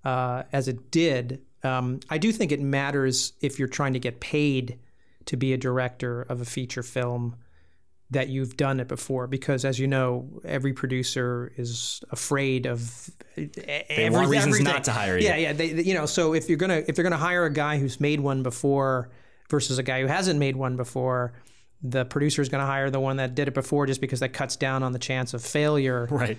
[0.02, 1.42] uh, as it did.
[1.62, 4.78] Um, I do think it matters if you're trying to get paid
[5.26, 7.36] to be a director of a feature film
[8.10, 13.46] that you've done it before because as you know every producer is afraid of eh,
[13.54, 14.72] they every, want reasons everything.
[14.72, 15.26] not to hire you.
[15.26, 17.78] Yeah yeah they, you know so if you're gonna if they're gonna hire a guy
[17.78, 19.10] who's made one before
[19.50, 21.34] versus a guy who hasn't made one before
[21.82, 24.32] the producer is going to hire the one that did it before just because that
[24.32, 26.08] cuts down on the chance of failure.
[26.10, 26.38] Right.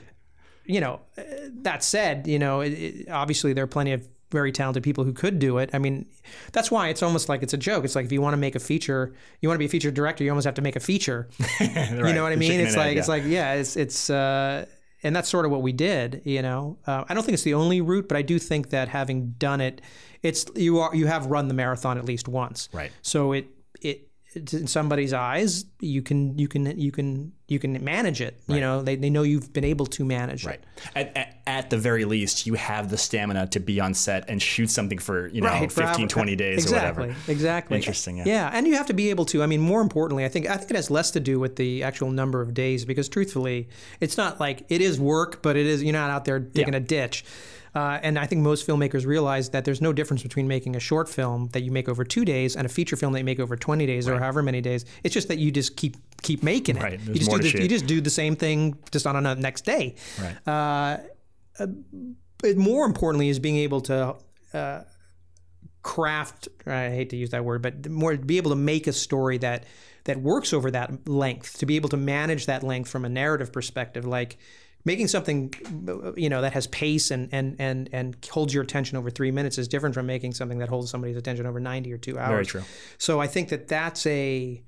[0.65, 4.51] You know eh, that said you know it, it, obviously there are plenty of very
[4.51, 5.69] talented people who could do it.
[5.73, 6.05] I mean,
[6.51, 7.83] that's why it's almost like it's a joke.
[7.83, 9.91] It's like if you want to make a feature, you want to be a feature
[9.91, 11.29] director, you almost have to make a feature.
[11.59, 11.87] right.
[11.89, 12.59] You know what I mean?
[12.59, 12.99] It's like, yeah.
[12.99, 14.65] it's like yeah, it's it's uh,
[15.03, 16.21] and that's sort of what we did.
[16.25, 18.87] You know, uh, I don't think it's the only route, but I do think that
[18.87, 19.81] having done it,
[20.21, 22.69] it's you are you have run the marathon at least once.
[22.73, 22.91] Right.
[23.01, 23.47] So it
[23.81, 28.39] it in somebody's eyes, you can you can you can you can manage it.
[28.47, 28.55] Right.
[28.55, 30.59] You know, they, they know you've been able to manage right.
[30.59, 30.89] it.
[30.95, 34.39] At, at, at, the very least, you have the stamina to be on set and
[34.39, 37.31] shoot something for, you know, right, 15, 20 days exactly, or whatever.
[37.31, 37.77] Exactly.
[37.77, 38.17] Interesting.
[38.17, 38.25] Yeah.
[38.27, 38.51] yeah.
[38.53, 40.69] And you have to be able to, I mean, more importantly, I think I think
[40.69, 43.67] it has less to do with the actual number of days because truthfully,
[43.99, 46.77] it's not like it is work, but it is you're not out there digging yeah.
[46.77, 47.25] a ditch.
[47.75, 51.08] Uh, and I think most filmmakers realize that there's no difference between making a short
[51.08, 53.55] film that you make over two days and a feature film that you make over
[53.55, 54.15] 20 days right.
[54.15, 54.86] or however many days.
[55.03, 56.84] It's just that you just keep keep making it.
[56.84, 56.99] Right.
[56.99, 59.95] You just, do the, you just do the same thing just on the next day.
[60.21, 60.47] Right.
[60.47, 60.97] Uh,
[61.60, 61.67] uh,
[62.41, 64.15] but more importantly, is being able to
[64.53, 64.82] uh,
[65.82, 66.47] craft.
[66.65, 69.65] I hate to use that word, but more be able to make a story that
[70.05, 71.60] that works over that length.
[71.60, 74.38] To be able to manage that length from a narrative perspective, like
[74.89, 75.54] making something
[76.17, 79.60] you know that has pace and and and and holds your attention over three minutes
[79.60, 82.30] is different from making something that holds somebody's attention over 90 or two hours.
[82.30, 82.63] very true.
[82.97, 84.63] So i think that that's a,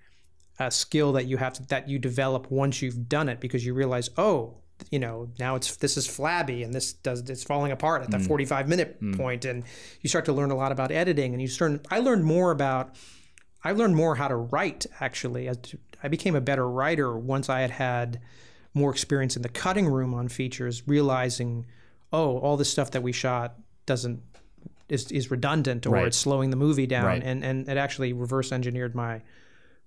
[0.60, 3.74] a skill that you have to, that you develop once you've done it because you
[3.74, 4.58] realize oh
[4.92, 8.18] you know now it's this is flabby and this does it's falling apart at the
[8.18, 8.28] mm.
[8.28, 9.18] 45 minute mm.
[9.18, 9.64] point and
[10.02, 12.96] you start to learn a lot about editing and you start I learned more about
[13.64, 15.50] I learned more how to write actually.
[16.04, 18.20] I became a better writer once I had had
[18.74, 21.66] more experience in the cutting room on features realizing
[22.14, 23.56] oh all this stuff that we shot
[23.86, 24.22] doesn't
[24.90, 26.08] is, is redundant or Right.
[26.08, 27.24] it's slowing the movie down Right.
[27.24, 29.22] and and it actually reverse engineered my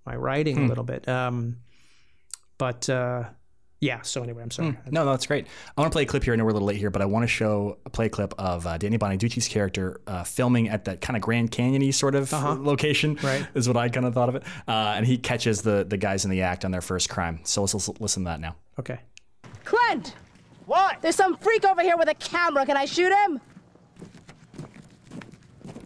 [0.07, 1.57] my writing a little bit um
[2.59, 3.25] but uh
[3.85, 5.47] yeah so anyway i'm sorry No, no, that's great.
[5.77, 6.33] I want to play a clip here.
[6.33, 8.33] I know we're a little late here, but I want to show a play clip
[8.39, 12.33] of uh, Danny Bonaduce's character uh, filming at that kind of Grand Canyon-y sort of
[12.73, 13.19] location.
[13.23, 13.47] Right.
[13.55, 14.43] Is what I kind of thought of it.
[14.67, 17.41] Uh, and he catches the the guys in the act on their first crime.
[17.45, 18.57] So let's listen, listen to that now.
[18.79, 19.01] okay
[19.65, 20.15] Clint!
[20.67, 21.01] What?
[21.03, 22.65] There's some freak over here with a camera.
[22.65, 23.41] Can I shoot him?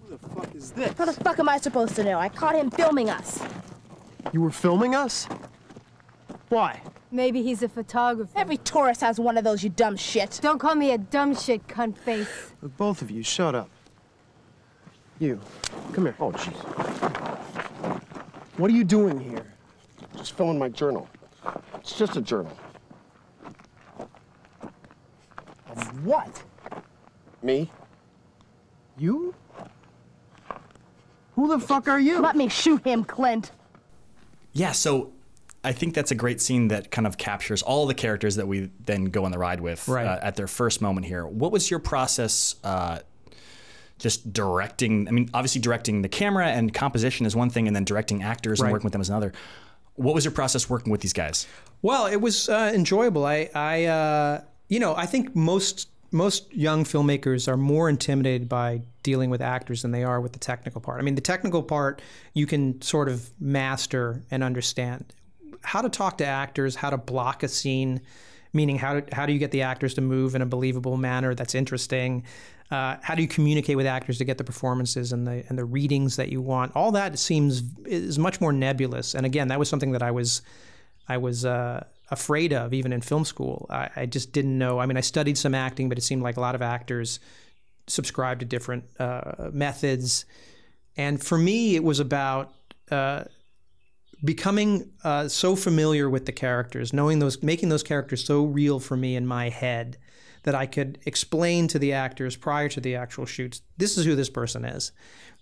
[0.05, 0.93] Who the fuck is this?
[0.99, 2.19] How the fuck am I supposed to know?
[2.19, 3.41] I caught him filming us.
[4.33, 5.27] You were filming us?
[6.49, 6.81] Why?
[7.11, 8.31] Maybe he's a photographer.
[8.37, 10.39] Every tourist has one of those, you dumb shit.
[10.43, 12.29] Don't call me a dumb shit, cunt face.
[12.61, 13.71] Look, both of you, shut up.
[15.19, 15.41] You,
[15.93, 16.15] come here.
[16.21, 16.55] Oh, jeez.
[18.59, 19.47] What are you doing here?
[20.17, 21.09] Just filling my journal.
[21.77, 22.53] It's just a journal.
[25.71, 26.43] Of what?
[27.43, 27.71] Me?
[28.99, 29.35] You?
[31.37, 32.21] Who the fuck are you?
[32.21, 33.53] Let me shoot him, Clint.
[34.53, 35.13] Yeah, so
[35.65, 38.71] I think that's a great scene that kind of captures all the characters that we
[38.85, 40.07] then go on the ride with Right.
[40.07, 41.27] uh, at their first moment here.
[41.27, 42.55] What was your process?
[42.63, 43.01] Uh,
[43.99, 45.09] just directing.
[45.09, 48.61] I mean, obviously directing the camera and composition is one thing, and then directing actors
[48.61, 49.33] and working with them is another.
[49.97, 51.49] What was your process working with these guys?
[51.83, 53.27] Well, it was uh, enjoyable.
[53.27, 58.81] I, I, uh, you know, I think most most young filmmakers are more intimidated by
[59.03, 61.01] dealing with actors than they are with the technical part.
[61.01, 62.01] I mean, the technical part
[62.33, 65.13] you can sort of master and understand
[65.69, 68.01] how to talk to actors, how to block a scene,
[68.55, 71.35] meaning how do, how do you get the actors to move in a believable manner
[71.35, 72.25] that's interesting.
[72.71, 75.65] Uh, how do you communicate with actors to get the performances and the and the
[75.67, 76.75] readings that you want?
[76.75, 79.15] All that seems is much more nebulous.
[79.15, 80.41] And again, that was something that I was
[81.07, 83.67] I was uh, afraid of even in film school.
[83.69, 84.79] I, I just didn't know.
[84.79, 87.21] I mean, I studied some acting, but it seemed like a lot of actors
[87.87, 90.25] subscribe to different uh, methods.
[90.97, 92.55] And for me, it was about
[92.91, 93.25] uh,
[94.25, 98.97] becoming uh, so familiar with the characters, knowing those, making those characters so real for
[98.97, 99.97] me in my head
[100.43, 104.15] that I could explain to the actors prior to the actual shoots, this is who
[104.15, 104.93] this person is.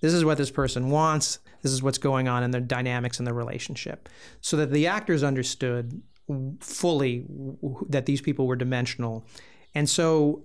[0.00, 1.38] This is what this person wants.
[1.62, 4.08] This is what's going on in the dynamics in the relationship.
[4.40, 6.02] So that the actors understood
[6.60, 7.24] fully
[7.88, 9.24] that these people were dimensional.
[9.74, 10.44] And so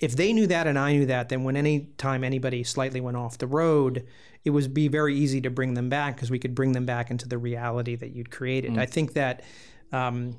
[0.00, 3.16] if they knew that and I knew that, then when any time anybody slightly went
[3.16, 4.06] off the road,
[4.44, 7.10] it would be very easy to bring them back because we could bring them back
[7.10, 8.78] into the reality that you'd created.
[8.78, 9.42] I think that
[9.92, 10.38] um,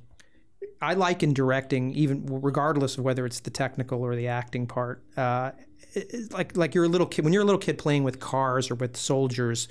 [0.81, 5.03] I like in directing, even regardless of whether it's the technical or the acting part.
[5.15, 5.51] Uh,
[6.31, 8.75] like like you're a little kid when you're a little kid playing with cars or
[8.75, 9.67] with soldiers,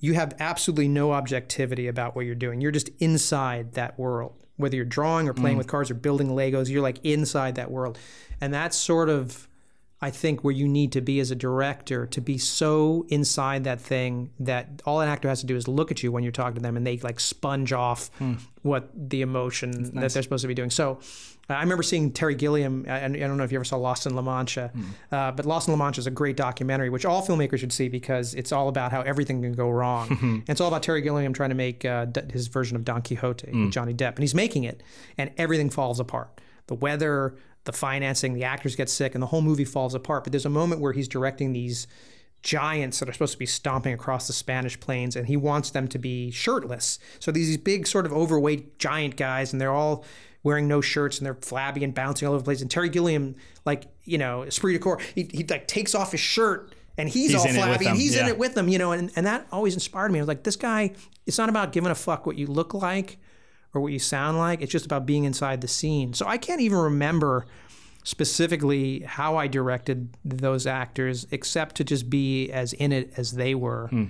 [0.00, 2.60] you have absolutely no objectivity about what you're doing.
[2.60, 4.34] You're just inside that world.
[4.56, 5.58] Whether you're drawing or playing mm.
[5.58, 7.98] with cars or building Legos, you're like inside that world,
[8.40, 9.48] and that's sort of
[10.02, 13.80] I think where you need to be as a director to be so inside that
[13.80, 16.54] thing that all an actor has to do is look at you when you're talking
[16.56, 18.10] to them and they like sponge off
[18.62, 20.70] what the emotion that they're supposed to be doing.
[20.70, 21.00] So
[21.50, 22.86] uh, I remember seeing Terry Gilliam.
[22.88, 24.70] I, I don't know if you ever saw Lost in La Mancha,
[25.12, 27.88] uh, but Lost in La Mancha is a great documentary, which all filmmakers should see
[27.88, 30.08] because it's all about how everything can go wrong.
[30.22, 33.02] and it's all about Terry Gilliam trying to make uh, D- his version of Don
[33.02, 34.82] Quixote with Johnny Depp, and he's making it,
[35.18, 36.40] and everything falls apart.
[36.68, 37.34] The weather,
[37.64, 40.24] the financing, the actors get sick, and the whole movie falls apart.
[40.24, 41.86] But there's a moment where he's directing these
[42.42, 45.88] giants that are supposed to be stomping across the Spanish plains, and he wants them
[45.88, 46.98] to be shirtless.
[47.18, 50.04] So these big, sort of overweight giant guys, and they're all
[50.42, 52.62] wearing no shirts and they're flabby and bouncing all over the place.
[52.62, 56.20] And Terry Gilliam, like you know, esprit de corps, he, he like takes off his
[56.20, 56.74] shirt.
[56.98, 58.76] And he's, He's all in it with flabby, and he's in it with them, you
[58.76, 60.18] know, and, and that always inspired me.
[60.18, 60.92] I was like, this guy,
[61.24, 63.16] it's not about giving a fuck what you look like
[63.74, 64.60] or what you sound like.
[64.62, 66.12] It's just about being inside the scene.
[66.14, 67.46] So I can't even remember
[68.04, 73.54] specifically how I directed those actors, except to just be as in it as they
[73.54, 74.04] were, Hmm.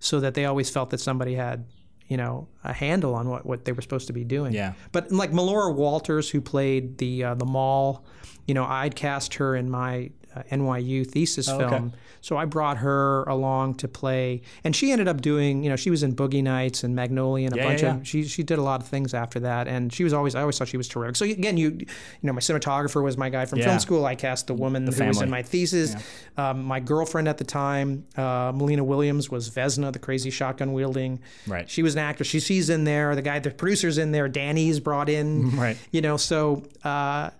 [0.00, 1.64] so that they always felt that somebody had,
[2.08, 4.52] you know, a handle on what, what they were supposed to be doing.
[4.52, 4.72] Yeah.
[4.92, 8.04] But like Melora Walters, who played the uh, the mall,
[8.46, 10.10] you know, I'd cast her in my
[10.50, 11.68] NYU thesis Oh, okay.
[11.68, 11.92] film.
[12.20, 15.62] So I brought her along to play, and she ended up doing.
[15.62, 17.96] You know, she was in Boogie Nights and Magnolia and a Yeah, bunch yeah, of.
[17.98, 18.02] yeah.
[18.04, 20.34] She she did a lot of things after that, and she was always.
[20.34, 21.16] I always thought she was terrific.
[21.16, 21.86] So again, you you
[22.22, 24.06] know, my cinematographer was my guy from film school.
[24.06, 25.94] I cast the woman the who was in my thesis.
[26.38, 31.20] Um, my girlfriend at the time, uh, Melina Williams, was Vesna, the crazy shotgun wielding.
[31.46, 31.68] Right.
[31.68, 32.24] She was an actor.
[32.24, 33.14] She, she's in there.
[33.14, 34.28] The guy, the producer's in there.
[34.28, 35.44] Danny's brought in.
[35.64, 35.76] Right.
[35.92, 37.30] You know, so uh,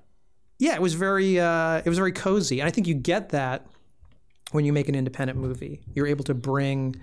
[0.65, 3.67] yeah, it was very uh, it was very cozy, and I think you get that
[4.53, 5.83] when you make an independent movie.
[5.95, 6.97] You're able to bring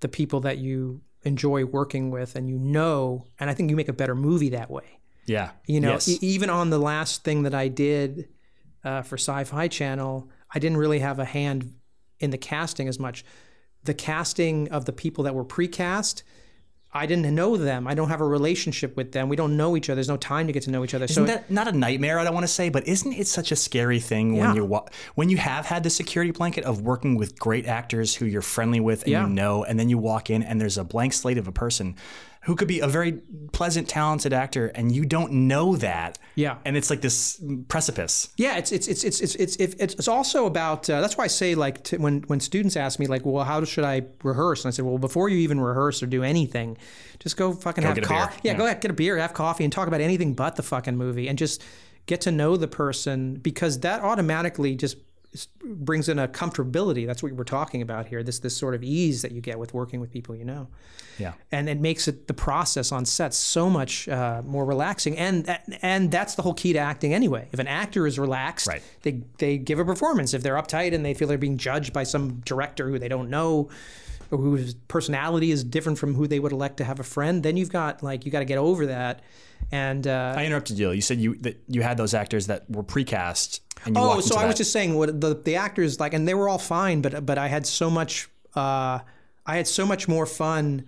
[0.00, 3.88] the people that you enjoy working with, and you know, and I think you make
[3.88, 4.98] a better movie that way.
[5.26, 5.50] Yeah.
[5.66, 6.08] You know, Yes.
[6.08, 8.28] e- even on the last thing that I did
[8.84, 11.74] uh, for Sci-Fi Channel, I didn't really have a hand
[12.18, 13.24] in the casting as much.
[13.84, 16.22] The casting of the people that were pre-cast,
[16.92, 17.86] I didn't know them.
[17.86, 19.28] I don't have a relationship with them.
[19.28, 19.94] We don't know each other.
[19.94, 21.04] There's no time to get to know each other.
[21.04, 22.18] Isn't so that not a nightmare?
[22.18, 24.48] I don't want to say, but isn't it such a scary thing Yeah.
[24.48, 24.80] when you
[25.14, 28.80] when you have had the security blanket of working with great actors who you're friendly
[28.80, 29.22] with and Yeah.
[29.26, 31.94] you know, and then you walk in and there's a blank slate of a person
[32.44, 33.20] who could be a very
[33.52, 36.18] pleasant, talented actor, and you don't know that.
[36.36, 36.56] Yeah.
[36.64, 38.30] and it's like this precipice.
[38.36, 40.88] Yeah, it's it's it's it's it's it's, it's, it's also about.
[40.88, 43.62] Uh, that's why I say like to, when when students ask me like, well, how
[43.64, 44.64] should I rehearse?
[44.64, 46.78] And I said, well, before you even rehearse or do anything,
[47.18, 48.40] just go fucking have coffee.
[48.42, 48.58] Yeah, Yeah.
[48.58, 51.28] go ahead, get a beer, have coffee, and talk about anything but the fucking movie,
[51.28, 51.62] and just
[52.06, 54.96] get to know the person because that automatically just
[55.64, 57.06] brings in a comfortability.
[57.06, 58.22] That's what we're talking about here.
[58.22, 60.66] This this sort of ease that you get with working with people you know
[61.18, 65.58] Yeah, and it makes it the process on set so much uh, more relaxing and
[65.82, 68.82] and that's the whole key to acting anyway if an actor is relaxed Right.
[69.02, 72.02] they they give a performance if they're uptight and they feel they're being judged by
[72.04, 73.68] some director who they don't know
[74.30, 77.56] or whose personality is different from who they would elect to have a friend then
[77.56, 79.20] you've got like you got to get over that
[79.72, 80.90] and uh, I interrupted you.
[80.90, 83.60] You said you that you had those actors that were precast.
[83.96, 86.58] Oh, so I was just saying what the the actors like, and they were all
[86.58, 88.98] fine, but but I had so much uh,
[89.46, 90.84] I had so much more fun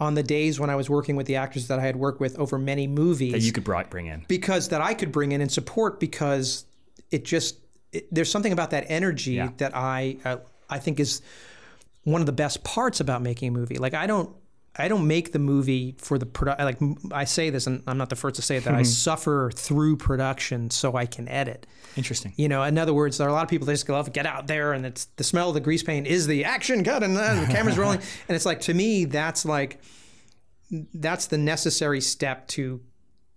[0.00, 2.36] on the days when I was working with the actors that I had worked with
[2.38, 4.24] over many movies that you could bring in.
[4.26, 6.64] because that I could bring in and support because
[7.12, 7.58] it just
[7.92, 9.50] it, there's something about that energy Yeah.
[9.58, 10.36] that I uh,
[10.68, 11.22] I think is
[12.04, 13.76] one of the best parts about making a movie.
[13.76, 14.34] Like I don't
[14.74, 16.78] I don't make the movie for the produ- like
[17.12, 19.98] I say this and I'm not the first to say it that I suffer through
[19.98, 21.66] production so I can edit.
[21.94, 22.32] Interesting.
[22.36, 24.10] You know, in other words, there are a lot of people that just go, off,
[24.12, 27.02] get out there, and it's the smell of the grease paint is the action cut,
[27.02, 27.98] and then the camera's rolling,
[28.28, 29.78] and it's like to me, that's like
[30.94, 32.80] that's the necessary step to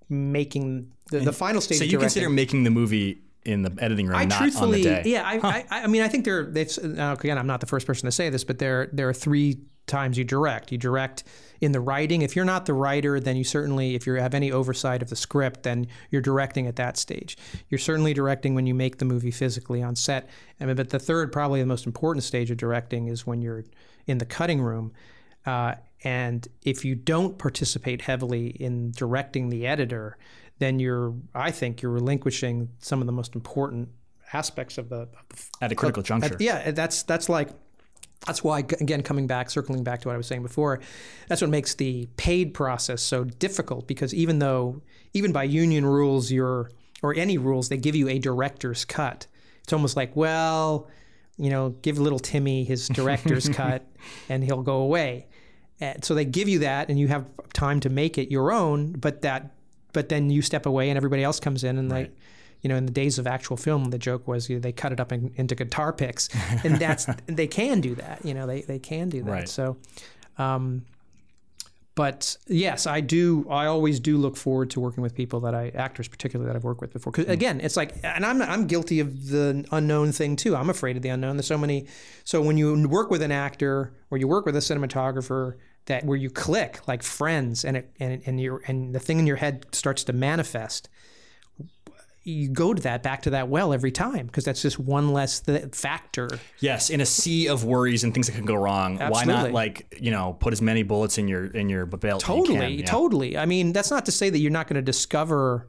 [0.07, 1.79] making the, the final stage.
[1.79, 2.05] So you directing.
[2.05, 5.09] consider making the movie in the editing room, I not truthfully, on the day.
[5.11, 6.47] yeah, I, I, I mean, I think there.
[6.47, 9.59] Uh, again, I'm not the first person to say this, but there, there are three
[9.87, 10.71] times you direct.
[10.71, 11.23] You direct
[11.61, 12.21] in the writing.
[12.21, 15.15] If you're not the writer, then you certainly, if you have any oversight of the
[15.15, 17.37] script, then you're directing at that stage.
[17.69, 20.29] You're certainly directing when you make the movie physically on set.
[20.59, 23.63] I mean, but the third, probably the most important stage of directing, is when you're
[24.07, 24.91] in the cutting room.
[25.45, 30.17] Uh, and if you don't participate heavily in directing the editor,
[30.59, 33.89] then you're, I think, you're relinquishing some of the most important
[34.33, 36.37] aspects of the, of the At a critical juncture.
[36.39, 37.49] yeah, that's that's like
[38.25, 40.79] that's why again coming back circling back to what I was saying before,
[41.27, 44.81] that's what makes the paid process so difficult because even though
[45.13, 46.71] even by union rules you're
[47.03, 49.27] or any rules they give you a director's cut.
[49.63, 50.87] It's almost like, well,
[51.37, 53.85] you know, give little Timmy his director's cut
[54.29, 55.27] and he'll go away.
[55.79, 58.93] And so they give you that and you have time to make it your own,
[58.93, 59.51] but that
[59.93, 62.11] but then you step away and everybody else comes in and they
[62.65, 64.91] you know, in the days of actual film, the joke was you know, they cut
[64.91, 66.29] it up in, into guitar picks,
[66.63, 68.25] and that's they can do that.
[68.25, 69.31] You know, they they can do that.
[69.31, 69.47] Right.
[69.47, 69.77] So,
[70.39, 70.83] um,
[71.93, 73.45] but yes, I do.
[73.51, 76.63] I always do look forward to working with people that I actors, particularly that I've
[76.63, 77.11] worked with before.
[77.11, 80.55] Because again, it's like, and I'm I'm guilty of the unknown thing too.
[80.55, 81.37] I'm afraid of the unknown.
[81.37, 81.85] There's so many.
[82.23, 85.53] So when you work with an actor or you work with a cinematographer
[85.85, 89.27] that where you click like friends, and it and and your and the thing in
[89.27, 90.89] your head starts to manifest
[92.27, 95.39] you go to that back to that well every time because that's just one less
[95.41, 96.27] th- factor.
[96.59, 99.95] Yes, in a sea of worries and things that can go wrong, why not like
[100.01, 102.01] you know put as many bullets in your in your belt?
[102.25, 102.85] that you Totally, can, yeah.
[102.85, 103.37] totally.
[103.37, 105.67] I mean, that's not to say that you're not going to discover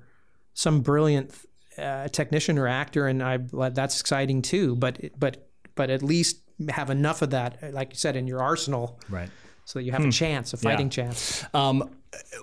[0.55, 1.35] some brilliant
[1.77, 3.37] uh, technician or actor, and I
[3.69, 4.77] that's exciting too.
[4.77, 6.39] But but but at least
[6.71, 9.29] have enough of that, like you said, in your arsenal, Right.
[9.67, 11.45] so that you have a chance, a fighting chance.
[11.53, 11.91] Um,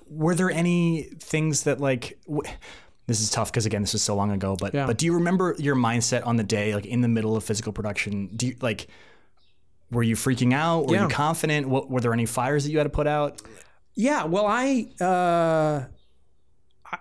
[0.07, 2.19] were there any things that like?
[2.27, 2.43] W-
[3.07, 4.55] this is tough because again, this was so long ago.
[4.59, 4.87] But Yeah.
[4.87, 7.73] but do you remember your mindset on the day, like in the middle of physical
[7.73, 8.29] production?
[8.35, 8.87] Do you like?
[9.91, 10.87] Were you freaking out?
[10.87, 11.03] Were Yeah.
[11.03, 11.67] you confident?
[11.69, 13.41] What, were there any fires that you had to put out?
[13.93, 15.85] Yeah, well, I uh,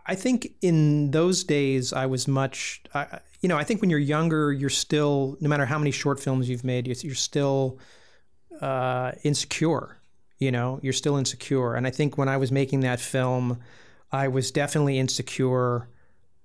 [0.07, 3.99] I- think in those days I was much, I you know, I think when you're
[3.99, 7.79] younger, you're still, no matter how many short films you've made, you're, you're still
[8.61, 9.99] uh, insecure.
[10.39, 11.75] You know, you're still insecure.
[11.75, 13.59] And I think when I was making that film,
[14.13, 15.89] I was definitely insecure.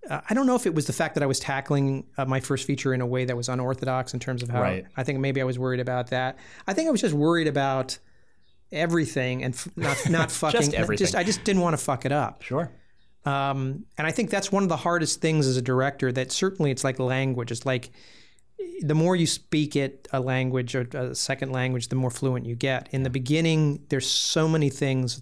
[0.10, 2.39] Uh, I don't know if it was the fact that I was tackling uh, my
[2.39, 4.62] first feature in a way that was unorthodox in terms of how.
[4.62, 4.86] Right.
[4.95, 6.38] I think maybe I was worried about that.
[6.68, 7.97] I think I was just worried about
[8.72, 10.60] everything and f- not not fucking.
[10.60, 11.05] just everything.
[11.05, 12.41] Just I just didn't want to fuck it up.
[12.41, 12.72] Sure.
[13.26, 16.12] Um, and I think that's one of the hardest things as a director.
[16.12, 17.51] That certainly it's like language.
[17.51, 17.91] It's like
[18.82, 22.55] the more you speak it, a language or a second language, the more fluent you
[22.55, 22.88] get.
[22.91, 25.22] In the beginning, there's so many things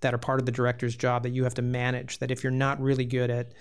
[0.00, 2.18] that are part of the director's job that you have to manage.
[2.18, 3.52] That if you're not really good at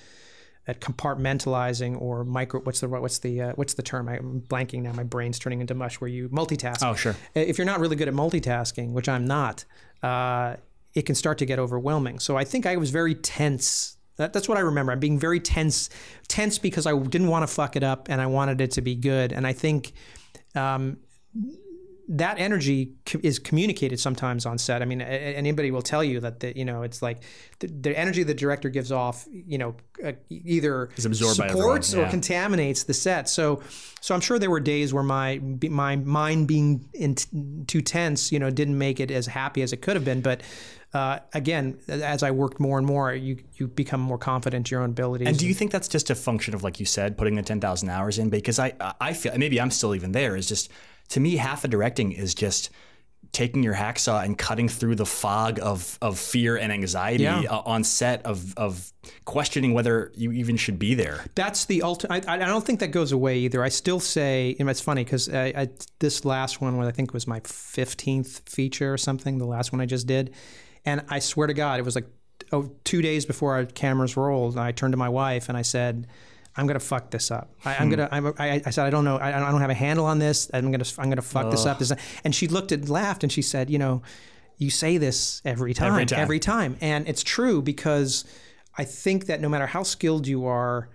[0.68, 4.10] at compartmentalizing or micro, what's the what's the uh, what's the term?
[4.10, 4.92] I'm blanking now.
[4.92, 6.02] My brain's turning into mush.
[6.02, 6.84] Where you multitask.
[6.84, 7.16] Oh, sure.
[7.34, 9.66] If you're not really good at multitasking, which I'm not,
[10.04, 10.58] uh,
[10.94, 12.20] it can start to get overwhelming.
[12.20, 13.98] So I think I was very tense.
[14.18, 14.92] That, that's what I remember.
[14.92, 15.90] I'm being very tense,
[16.28, 18.96] tense because I didn't want to fuck it up and I wanted it to be
[18.96, 19.32] good.
[19.32, 19.94] And I think
[20.56, 20.98] um,
[22.10, 24.82] that energy co- is communicated sometimes on set.
[24.82, 27.24] I mean, a- anybody will tell you that the, you know it's like
[27.60, 31.82] the, the energy the director gives off, you know, uh, either Is absorbed by everyone,
[31.82, 33.28] supports or contaminates the set.
[33.28, 33.62] So,
[34.00, 35.40] so I'm sure there were days where my
[35.70, 37.16] my mind being in,
[37.68, 40.22] too tense, you know, didn't make it as happy as it could have been.
[40.22, 40.42] But
[40.94, 44.82] uh, again, as I worked more and more, you you become more confident in your
[44.84, 45.28] own abilities.
[45.28, 47.90] And do you think that's just a function of, like you said, putting the 10,000
[47.90, 48.30] hours in?
[48.30, 50.72] Because I, I feel, maybe I'm still even there, is just,
[51.10, 52.70] to me, half of directing is just
[53.34, 57.42] taking your hacksaw and cutting through the fog of, of fear and anxiety Yeah.
[57.42, 58.92] uh, on set of, of
[59.26, 61.26] questioning whether you even should be there.
[61.36, 62.26] that's the ultimate.
[62.28, 63.62] I, I don't think that goes away either.
[63.64, 65.68] I still say, and it's funny because I, I,
[66.00, 69.82] this last one, what I think was my 15th feature or something, the last one
[69.82, 70.34] I just did.
[70.86, 72.08] And I swear to God, it was like
[72.54, 74.54] oh, two days before our cameras rolled.
[74.54, 76.08] And I turned to my wife and I said,
[76.58, 77.54] I'm gonna fuck this up.
[77.64, 77.90] I, I'm hmm.
[77.92, 78.10] gonna.
[78.12, 79.18] I'm, I, I said I don't know.
[79.18, 80.50] I, I don't have a handle on this.
[80.54, 80.86] I'm gonna.
[80.98, 81.80] I'm gonna fuck this up.
[81.80, 81.94] This,
[82.24, 84.02] and she looked and laughed and she said, you know,
[84.58, 86.20] you say this every time, Every time.
[86.20, 88.26] every time, and it's true because
[88.78, 90.90] I think that no matter how skilled you are,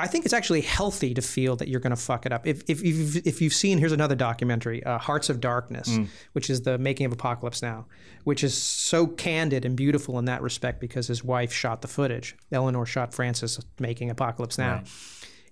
[0.00, 2.46] I think it's actually healthy to feel that you're going to fuck it up.
[2.46, 5.88] If, if, if, if you've seen, here's another documentary, uh, Hearts of Darkness,
[6.32, 7.86] which is the making of Apocalypse Now,
[8.24, 12.36] which is so candid and beautiful in that respect because his wife shot the footage.
[12.52, 14.82] Eleanor shot Francis making Apocalypse Now.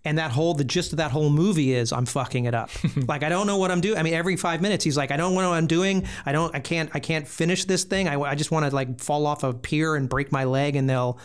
[0.05, 2.70] And that whole, the gist of that whole movie is I'm fucking it up.
[3.09, 3.99] like I don't know what I'm doing.
[3.99, 6.07] I mean, every five minutes he's like, I don't know what I'm doing.
[6.24, 8.09] I don't, I can't, I can't finish this thing.
[8.09, 10.88] I, I just want to like fall off a pier and break my leg, and
[10.88, 11.18] they'll,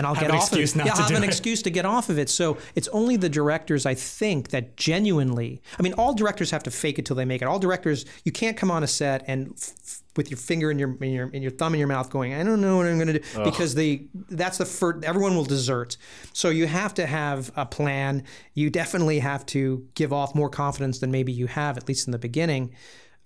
[0.00, 0.78] and I'll get an off excuse of it.
[0.78, 1.26] not yeah, to I'll have an it.
[1.26, 2.30] excuse to get off of it.
[2.30, 5.60] So it's only the directors, I think, that genuinely.
[5.78, 7.44] I mean, all directors have to fake it till they make it.
[7.44, 10.96] All directors, you can't come on a set and f- with your finger in your
[11.02, 13.08] in your in your thumb in your mouth, going, I don't know what I'm going
[13.08, 15.04] to do, because the that's the first.
[15.04, 15.98] Everyone will desert.
[16.32, 18.24] So you have to have a plan.
[18.54, 22.12] You definitely have to give off more confidence than maybe you have, at least in
[22.12, 22.74] the beginning,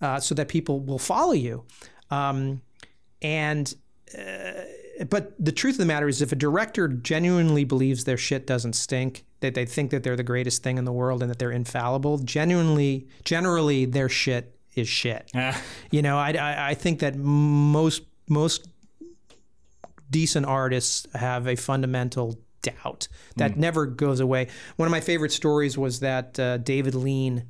[0.00, 1.64] uh, so that people will follow you.
[2.10, 2.62] Um,
[3.22, 3.72] and
[5.08, 8.74] but the truth of the matter is if a director genuinely believes their shit doesn't
[8.74, 11.50] stink that they think that they're the greatest thing in the world and that they're
[11.52, 15.30] infallible genuinely generally their shit is shit.
[15.90, 18.68] You know I, I, I think that most most
[20.10, 24.48] decent artists have a fundamental doubt that never goes away.
[24.76, 27.44] One of my favorite stories was that uh, david lean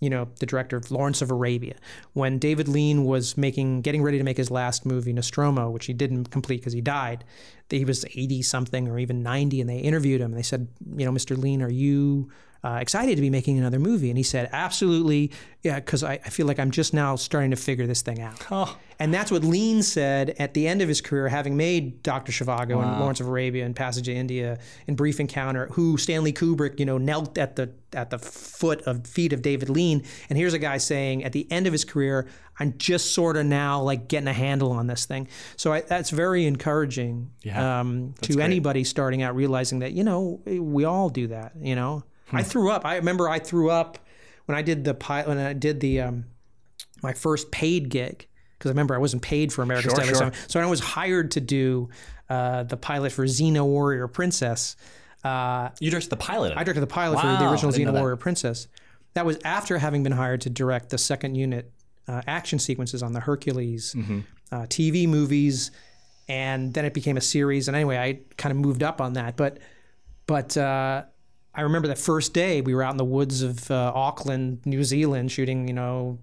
[0.00, 1.74] you know, the director of Lawrence of Arabia,
[2.12, 5.92] when David Lean was making, getting ready to make his last movie, Nostromo, which he
[5.92, 7.24] didn't complete because he died.
[7.68, 10.30] He was 80 something or even 90, and they interviewed him.
[10.32, 11.36] And they said, you know, Mr.
[11.36, 12.30] Lean, are you
[12.64, 14.10] uh, excited to be making another movie?
[14.10, 15.30] And he said, absolutely,
[15.62, 18.38] yeah, because I, I feel like I'm just now starting to figure this thing out.
[19.00, 22.32] And that's what Lean said at the end of his career, having made Dr.
[22.32, 26.80] Zhivago and Lawrence of Arabia and Passage to India and Brief Encounter, who Stanley Kubrick,
[26.80, 30.02] you know, knelt at the at the foot of feet of David Lean.
[30.28, 32.26] And here's a guy saying at the end of his career,
[32.58, 35.28] I'm just sort of now like getting a handle on this thing.
[35.56, 38.44] So I, that's very encouraging Yeah, um, to great.
[38.44, 41.52] anybody starting out, realizing that you know we all do that.
[41.60, 42.02] You know,
[42.32, 42.84] I threw up.
[42.84, 43.98] I remember I threw up
[44.46, 46.24] when I did the pilot when I did the um,
[47.02, 48.26] my first paid gig
[48.58, 50.30] because I remember I wasn't paid for American Sure, Style.
[50.30, 50.32] sure.
[50.48, 51.88] So I was hired to do
[52.28, 54.76] uh, the pilot for Xena Warrior Princess.
[55.24, 56.54] Uh, You directed the pilot.
[56.56, 57.92] I directed the pilot for the original Xena.
[57.92, 58.68] Warrior Princess.
[59.14, 61.72] That was after having been hired to direct the second unit
[62.06, 64.20] uh, action sequences on the Hercules Mm-hmm.
[64.52, 65.70] uh, TV movies,
[66.28, 67.68] and then it became a series.
[67.68, 69.36] And anyway, I kind of moved up on that.
[69.36, 69.58] But
[70.26, 71.04] but uh,
[71.58, 74.84] I remember that first day we were out in the woods of uh, Auckland, New
[74.84, 76.20] Zealand, shooting you know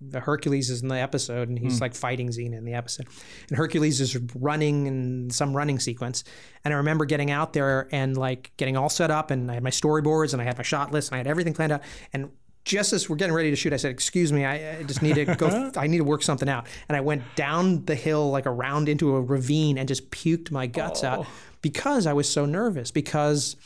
[0.00, 3.08] the Hercules is in the episode, and he's like fighting Xena in the episode,
[3.48, 6.22] and Hercules is running in some running sequence,
[6.64, 9.64] and I remember getting out there and like getting all set up, and I had
[9.64, 12.30] my storyboards, and I had my shot list, and I had everything planned out, and
[12.64, 15.16] just as we're getting ready to shoot, I said, "Excuse me, I, I just need
[15.16, 15.72] to go.
[15.76, 19.16] I need to work something out." And I went down the hill, like around into
[19.16, 21.26] a ravine, and just puked my guts out
[21.62, 22.92] because I was so nervous.
[22.92, 23.56] Because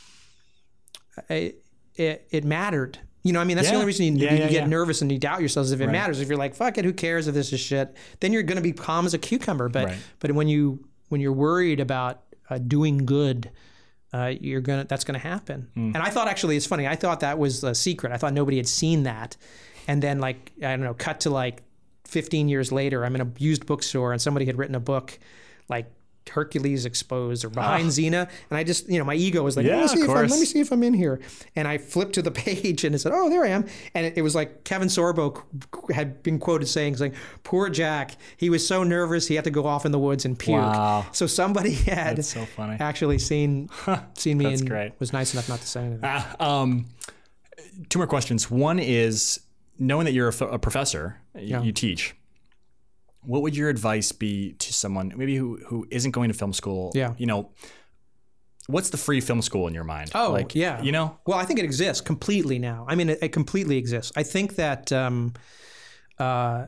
[1.29, 1.61] It
[1.95, 2.99] it mattered.
[3.23, 4.65] You know, I mean, that's the only reason you, Yeah, you yeah, get yeah.
[4.67, 6.19] nervous and you doubt yourselves is if it matters.
[6.19, 8.61] If you're like, "Fuck it, who cares if this is shit?" Then you're going to
[8.61, 9.69] be calm as a cucumber.
[9.69, 9.97] But Right.
[10.19, 13.49] but when you when you're worried about uh, doing good,
[14.11, 15.69] uh, you're gonna that's gonna happen.
[15.75, 15.91] Hmm.
[15.93, 16.85] And I thought actually it's funny.
[16.87, 18.11] I thought that was a secret.
[18.11, 19.37] I thought nobody had seen that.
[19.87, 21.63] And then like I don't know, cut to like
[22.05, 25.17] 15 years later, I'm in a used bookstore and somebody had written a book
[25.69, 25.85] like
[26.29, 29.69] Hercules exposed or behind Xena, and I just you know my ego was like Ah.
[29.69, 31.19] Yeah, let, me see if I'm, let me see if I'm in here,
[31.55, 34.17] and I flipped to the page and it said oh there I am, and it,
[34.17, 35.41] it was like Kevin Sorbo
[35.93, 37.13] had been quoted saying like
[37.43, 40.37] poor Jack he was so nervous he had to go off in the woods and
[40.37, 40.57] puke.
[40.61, 41.05] Wow.
[41.11, 42.77] So somebody had so funny.
[42.79, 43.69] actually seen
[44.15, 44.93] seen me That's and great.
[44.99, 45.99] was nice enough not to say anything.
[46.03, 46.85] Ah, um,
[47.89, 48.49] two more questions.
[48.49, 49.39] One is
[49.79, 51.61] knowing that you're a, f- a professor, Yeah.
[51.61, 52.15] you teach.
[53.25, 56.91] What would your advice be to someone maybe who who isn't going to film school?
[56.93, 57.13] Yeah.
[57.17, 57.51] you know,
[58.67, 60.11] what's the free film school in your mind?
[60.15, 60.81] Oh, like, yeah.
[60.81, 62.85] you know, Well, I think it exists completely now.
[62.87, 64.11] I mean, it, it completely exists.
[64.15, 65.33] I think that um,
[66.19, 66.67] uh,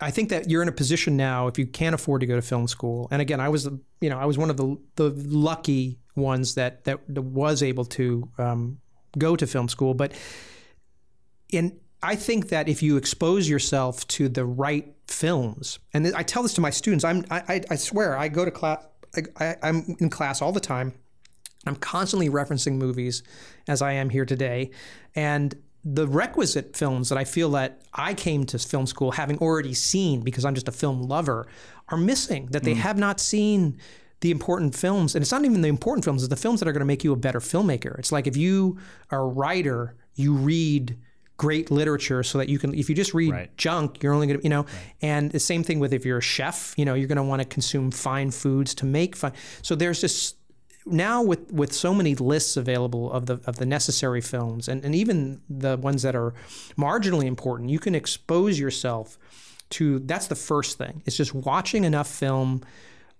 [0.00, 2.42] I think that you're in a position now if you can't afford to go to
[2.42, 3.08] film school.
[3.10, 3.68] And again, I was
[4.00, 7.84] you know I was one of the the lucky ones that that, that was able
[7.84, 8.78] to um,
[9.16, 10.12] go to film school, but
[11.50, 16.42] in I think that if you expose yourself to the right films, and I tell
[16.42, 18.84] this to my students, I'm I, I- swear I go to class,
[19.16, 20.94] I, I, I'm in class all the time.
[21.66, 23.22] I'm constantly referencing movies
[23.66, 24.70] as I am here today.
[25.14, 29.74] And the requisite films that I feel that I came to film school having already
[29.74, 31.48] seen because I'm just a film lover
[31.88, 32.80] are missing, that they hmm.
[32.80, 33.78] have not seen
[34.20, 35.14] the important films.
[35.14, 37.04] And it's not even the important films, it's the films that are going to make
[37.04, 37.98] you a better filmmaker.
[37.98, 38.78] It's like if you
[39.10, 40.96] are a writer, you read
[41.38, 43.56] great literature so that you can if you just read Right.
[43.56, 44.66] junk you're only going to you know
[45.00, 47.40] and the same thing with if you're a chef you know you're going to want
[47.40, 49.32] to consume fine foods to make fine
[49.62, 50.36] so there's just
[50.84, 54.94] now with with so many lists available of the of the necessary films and, and
[54.94, 56.34] even the ones that are
[56.76, 59.16] marginally important you can expose yourself
[59.70, 62.62] to that's the first thing it's just watching enough film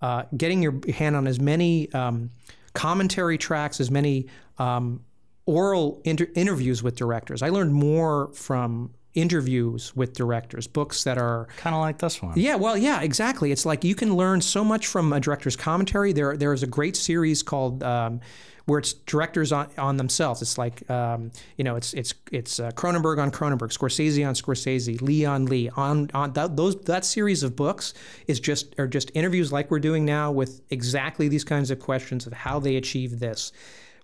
[0.01, 2.31] uh, getting your hand on as many um,
[2.73, 5.01] commentary tracks as many um,
[5.49, 11.47] oral inter- interviews with directors i learned more from interviews with directors books that are
[11.57, 12.33] kind of like this one.
[12.35, 13.51] yeah, well, yeah, exactly.
[13.51, 16.13] It's like you can learn so much from a director's commentary.
[16.13, 18.21] There, there is a great series called um,
[18.65, 20.41] where it's directors on, on themselves.
[20.41, 25.01] It's like um, you know, it's it's it's uh, Cronenberg on Cronenberg, Scorsese on Scorsese,
[25.01, 25.69] Lee on Lee.
[25.69, 27.93] On on that, those that series of books
[28.27, 32.27] is just are just interviews like we're doing now with exactly these kinds of questions
[32.27, 33.51] of how they achieve this.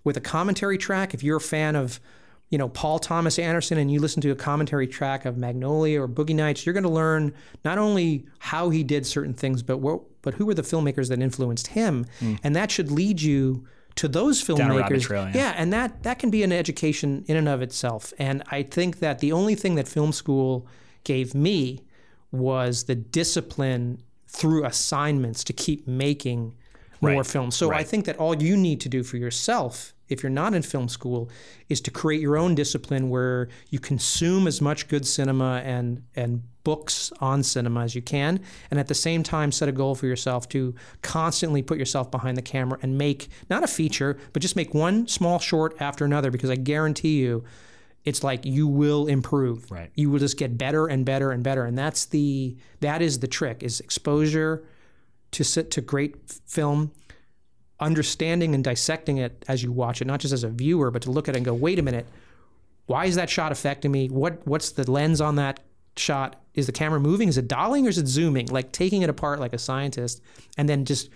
[0.06, 1.98] With a commentary track, if you're a fan of
[2.48, 6.06] you know Paul Thomas Anderson and you listen to a commentary track of Magnolia or
[6.06, 7.34] Boogie Nights, you're going to learn
[7.64, 11.20] not only how he did certain things, but what, but who were the filmmakers that
[11.20, 12.06] influenced him,
[12.44, 15.02] and that should lead you to those filmmakers.
[15.02, 15.54] trail, yeah.
[15.56, 18.12] and that that can be an education in and of itself.
[18.16, 20.68] And I think that the only thing that film school
[21.02, 21.80] gave me
[22.30, 26.54] was the discipline through assignments to keep making
[27.00, 27.26] more Right.
[27.26, 27.56] films.
[27.56, 30.62] So I think that all you need to do for yourself, if you're not in
[30.62, 31.30] film school,
[31.68, 36.42] is to create your own discipline where you consume as much good cinema and and
[36.64, 38.40] books on cinema as you can,
[38.70, 42.36] and at the same time set a goal for yourself to constantly put yourself behind
[42.36, 46.30] the camera and make not a feature, but just make one small short after another.
[46.30, 47.44] Because I guarantee you,
[48.04, 49.70] it's like you will improve.
[49.70, 49.90] Right.
[49.94, 53.28] You will just get better and better and better, and that's the that is the
[53.28, 54.64] trick is exposure
[55.32, 56.92] to sit to great film,
[57.80, 61.10] understanding and dissecting it as you watch it, not just as a viewer, but to
[61.10, 62.06] look at it and go, wait a minute,
[62.86, 64.08] why is that shot affecting me?
[64.08, 65.60] What what's the lens on that
[65.96, 66.40] shot?
[66.54, 67.28] Is the camera moving?
[67.28, 68.46] Is it dollying or is it zooming?
[68.46, 70.22] Like taking it apart like a scientist,
[70.56, 71.10] and then just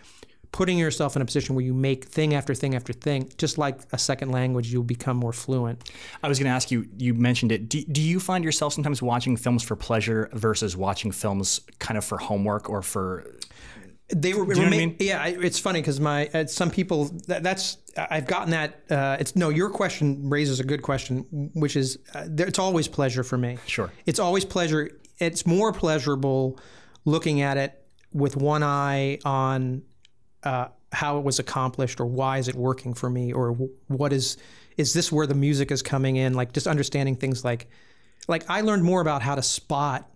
[0.52, 3.78] putting yourself in a position where you make thing after thing after thing, just like
[3.92, 5.90] a second language, you'll become more fluent.
[6.22, 6.88] I was going to ask you.
[6.98, 7.68] You mentioned it.
[7.68, 12.04] Do, do you find yourself sometimes watching films for pleasure versus watching films kind of
[12.04, 13.26] for homework or for?
[14.14, 14.96] They were, what I mean?
[14.98, 15.24] yeah.
[15.26, 18.80] It's funny because my uh, some people that, that's I've gotten that.
[18.90, 22.88] Uh, it's no, your question raises a good question, which is uh, there, it's always
[22.88, 23.58] pleasure for me.
[23.66, 23.92] Sure.
[24.06, 24.90] it's always pleasure.
[25.18, 26.58] It's more pleasurable
[27.04, 29.82] looking at it with one eye on
[30.42, 33.52] uh, how it was accomplished or why is it working for me or
[33.86, 34.36] what is
[34.76, 37.68] is this where the music is coming in like just understanding things like
[38.28, 40.08] like I learned more about how to spot,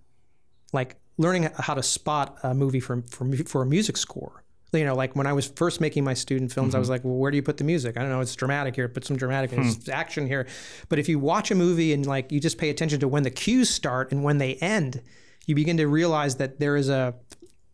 [0.72, 4.44] like learning how to spot a movie for for for a music score.
[4.72, 6.92] You know, like when I was first making my student films, I was mm-hmm.
[6.92, 7.96] like, well, where do you put the music?
[7.96, 8.20] I don't know.
[8.20, 8.88] It's dramatic here.
[8.88, 9.52] Put some dramatic.
[9.52, 9.62] Hmm.
[9.62, 10.48] It's action here.
[10.88, 13.30] But if you watch a movie and like you just pay attention to when the
[13.30, 15.00] cues start and when they end,
[15.46, 17.14] you begin to realize that there is a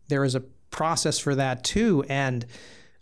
[0.09, 2.05] there is a process for that too.
[2.07, 2.45] And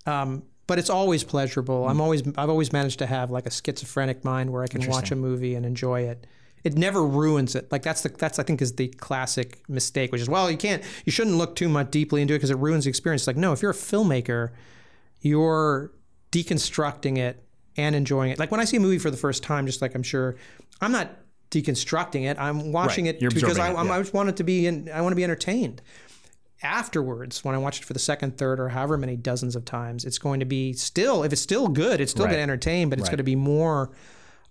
[0.06, 1.86] um, but it's always pleasurable.
[1.86, 2.02] I'm hmm.
[2.02, 5.16] always I've always managed to have like a schizophrenic mind where I can watch a
[5.18, 6.26] movie and enjoy it.
[6.64, 7.72] It never ruins it.
[7.72, 10.84] Like that's the that's I think is the classic mistake, which is well you can't
[11.06, 13.22] you shouldn't look too much deeply into it because it ruins the experience.
[13.22, 14.52] It's Like no, if you're a filmmaker,
[15.22, 15.92] you're
[16.32, 17.44] deconstructing it
[17.78, 18.40] and enjoying it.
[18.40, 20.36] Like when I see a movie for the first time, just like I'm sure
[20.82, 21.10] I'm not
[21.52, 22.38] deconstructing it.
[22.40, 23.16] I'm watching Right.
[23.16, 23.92] it You're because I, it, yeah.
[23.94, 25.82] I just want it to be in, I want to be entertained
[26.62, 30.04] afterwards when I watch it for the second, third, or however many dozens of times,
[30.06, 32.32] it's going to be still, if it's still good, it's still Right.
[32.32, 33.12] going to entertain, but it's Right.
[33.12, 33.92] going to be more,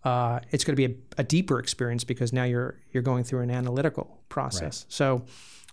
[0.05, 3.41] uh, it's going to be a, a deeper experience because now you're you're going through
[3.41, 4.87] an analytical process.
[4.89, 5.25] So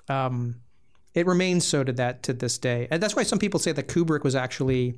[0.10, 0.56] um,
[1.14, 3.88] it remains so to that to this day, and that's why some people say that
[3.88, 4.98] Kubrick was actually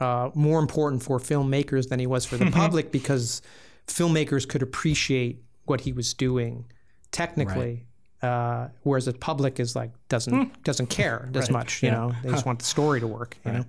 [0.00, 3.42] uh, more important for filmmakers than he was for the public because
[3.86, 6.64] filmmakers could appreciate what he was doing
[7.12, 7.86] technically.
[8.22, 12.12] Uh, whereas the public is like doesn't doesn't care as much, you know.
[12.22, 13.64] They just want the story to work, you know.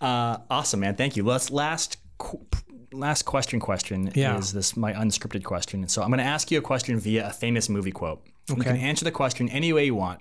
[0.00, 0.94] Uh, awesome, man.
[0.94, 1.24] Thank you.
[1.24, 2.46] Let's last qu-
[2.92, 3.60] last question.
[3.60, 4.38] Question Yeah.
[4.38, 5.86] is this my unscripted question?
[5.88, 8.24] So I'm going to ask you a question via a famous movie quote.
[8.48, 8.80] You can Okay.
[8.80, 10.20] answer the question any way you want,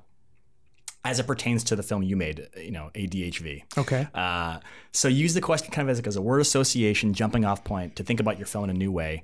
[1.04, 2.48] as it pertains to the film you made.
[2.58, 3.64] You know, ADHV.
[3.78, 4.08] Okay.
[4.14, 4.60] Uh,
[4.92, 8.04] so use the question kind of as, as a word association, jumping off point to
[8.04, 9.24] think about your film in a new way,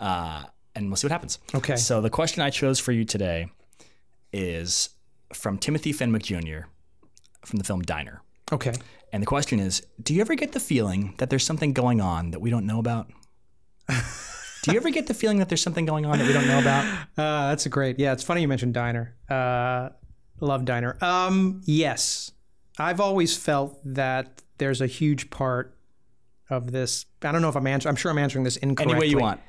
[0.00, 0.44] uh,
[0.74, 1.38] and we'll see what happens.
[1.54, 1.76] Okay.
[1.76, 3.50] So the question I chose for you today
[4.32, 4.90] is
[5.32, 6.66] from Timothy Fenwick Jr.
[7.44, 8.22] from the film Diner.
[8.52, 8.72] Okay.
[9.16, 12.32] And the question is Do you ever get the feeling that there's something going on
[12.32, 13.10] that we don't know about?
[13.88, 16.58] Do you ever get the feeling that there's something going on that we don't know
[16.58, 16.84] about?
[17.16, 17.98] Uh, that's a great.
[17.98, 19.16] Yeah, it's funny you mentioned Diner.
[19.26, 19.88] Uh,
[20.40, 20.98] love Diner.
[21.00, 22.30] Um, yes,
[22.78, 25.74] I've always felt that there's a huge part
[26.50, 27.06] of this.
[27.22, 27.90] I don't know if I'm answering.
[27.92, 28.98] I'm sure I'm answering this Any incorrectly.
[29.00, 29.40] way you want.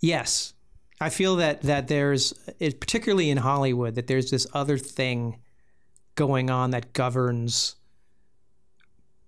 [0.00, 0.52] Yes,
[1.00, 5.38] I feel that that there's, it, particularly in Hollywood, that there's this other thing
[6.16, 7.76] going on that governs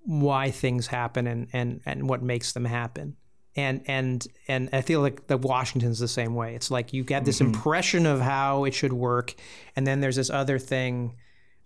[0.08, 3.14] why things happen and and and what makes them happen.
[3.54, 6.54] And and and I feel like that Washington's the same way.
[6.54, 9.34] It's like you get this impression of how it should work,
[9.76, 11.14] and then there's this other thing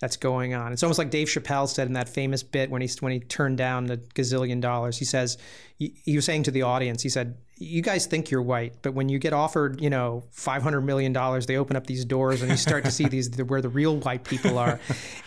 [0.01, 0.73] that's going on.
[0.73, 3.59] It's almost like Dave Chappelle said in that famous bit when he when he turned
[3.59, 4.99] down the gazillion dollars.
[4.99, 5.39] He says
[5.79, 8.95] he, he was saying to the audience, he said, "You guys think you're white, but
[8.95, 12.43] when you get offered, you know, five hundred million dollars, they open up these doors
[12.43, 14.81] and you start to see these where the real white people are."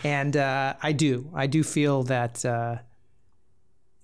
[0.04, 2.76] and uh, I do, I do feel that uh,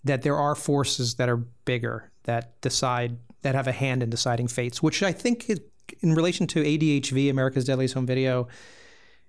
[0.05, 4.49] that there are forces that are bigger that decide that have a hand in deciding
[4.49, 5.61] fates, which I think is,
[6.01, 8.49] in relation to ADHV, America's Deadliest Home Video,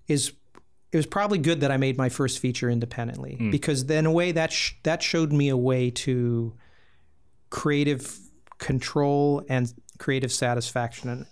[0.08, 0.34] is
[0.92, 3.50] it was probably good that I made my first feature independently hmm.
[3.50, 6.54] because then a way that sh- that showed me a way to
[7.50, 8.20] creative
[8.60, 11.26] control and creative satisfaction,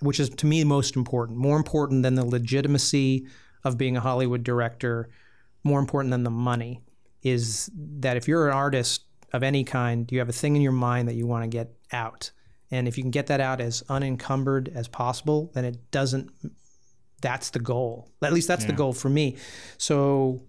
[0.00, 3.26] which is to me most important, more important than the legitimacy
[3.64, 5.08] of being a Hollywood director,
[5.62, 6.80] more important than the money,
[7.30, 9.02] is that if you're an artist
[9.32, 11.74] of any kind, you have a thing in your mind that you want to get
[11.92, 12.30] out.
[12.70, 16.30] And if you can get that out as unencumbered as possible, then it doesn't
[17.20, 18.10] that's the goal.
[18.22, 19.36] At least that's the goal for me.
[19.76, 20.42] So,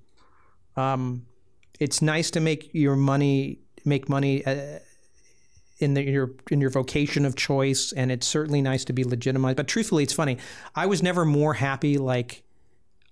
[0.76, 1.26] um,
[1.80, 4.80] it's nice to make your money make money uh,
[5.80, 9.58] in the, your in your vocation of choice, and it's certainly nice to be legitimized.
[9.58, 10.38] But truthfully, it's funny.
[10.76, 12.44] I was never more happy like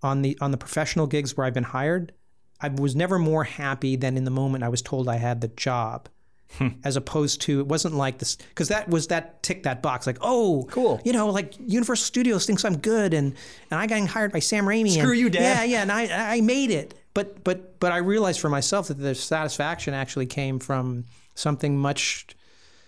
[0.04, 2.14] on the on the professional gigs where I've been hired.
[2.62, 5.48] I was never more happy than in the moment I was told I had the
[5.50, 6.10] job
[6.58, 6.70] hmm.
[6.84, 10.18] as opposed to it wasn't like this because that was that tick that box like
[10.22, 11.00] oh Cool.
[11.06, 13.36] you know like Universal Studios thinks I'm good and
[13.70, 15.42] and I got hired by Sam Raimi Screw and, you, Dad.
[15.42, 18.98] yeah yeah and I I made it but but but I realized for myself that
[19.00, 21.06] the satisfaction actually came from
[21.36, 22.28] something much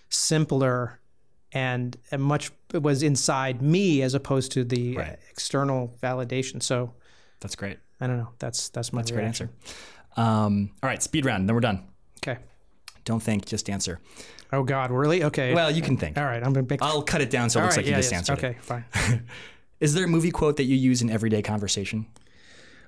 [0.10, 1.00] simpler
[1.52, 5.18] and, and much it was inside me as opposed to the Right.
[5.32, 6.94] external validation so
[7.40, 7.78] That's great.
[8.02, 9.50] I don't know that's that's my That's a great answer.
[10.18, 11.48] Um, all right, speed round.
[11.48, 11.84] Then we're done.
[12.26, 12.40] okay
[13.06, 14.00] Don't think, just answer.
[14.52, 16.18] oh God really okay Well, you can think.
[16.18, 17.90] all right I'm gonna make I'll cut it down so it all looks right like
[17.92, 18.64] you just yes, answered okay it.
[18.64, 18.86] fine.
[19.80, 22.06] Is there a movie quote that you use in everyday conversation?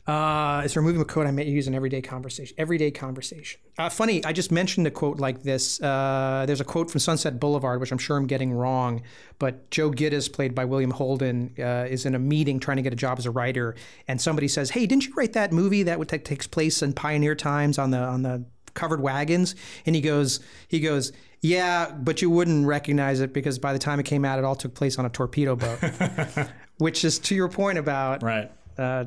[0.08, 2.56] Uh, it's removing a quote I may use in everyday conversation.
[2.58, 3.62] Everyday conversation.
[3.78, 5.80] Uh, funny, I just mentioned a quote like this.
[5.82, 9.04] Uh, there's a quote from Sunset Boulevard, which I'm sure I'm getting wrong,
[9.38, 12.93] but Joe Gittes, played by William Holden, uh, is in a meeting trying to get
[12.93, 13.76] a job as a writer,
[14.08, 16.93] and somebody says, "Hey, didn't you write that movie that would take takes place in
[16.93, 18.43] pioneer times on the on the
[18.74, 19.54] covered wagons,
[19.86, 20.39] and he goes,
[20.70, 24.39] he goes, yeah, but you wouldn't recognize it because by the time it came out,
[24.39, 25.78] it all took place on a torpedo boat,
[26.78, 28.49] which is to your point about Right.
[28.78, 29.06] uh,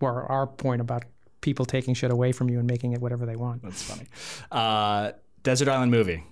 [0.00, 1.04] or our point about
[1.40, 3.62] people taking shit away from you and making it whatever they want.
[3.62, 4.06] That's funny.
[4.50, 6.24] Uh, Desert Island movie.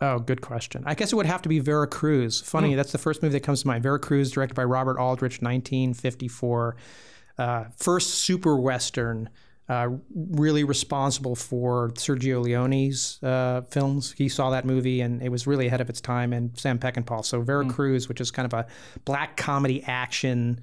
[0.00, 0.82] Oh, good question.
[0.86, 2.40] I guess it would have to be Vera Cruz.
[2.40, 3.82] Funny, that's the first movie that comes to mind.
[3.82, 6.76] Vera Cruz, directed by Robert Aldrich, 1954.
[7.38, 9.30] Uh, first super western,
[9.68, 14.12] uh, really responsible for Sergio Leone's uh, films.
[14.12, 16.32] He saw that movie and it was really ahead of its time.
[16.32, 17.24] And Sam Peckinpah.
[17.24, 18.66] So Vera Cruz, which is kind of a
[19.04, 20.60] black comedy action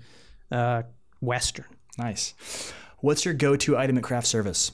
[0.52, 0.84] uh,
[1.22, 1.66] western.
[1.98, 2.34] Nice.
[3.00, 4.72] What's your go-to item at craft service?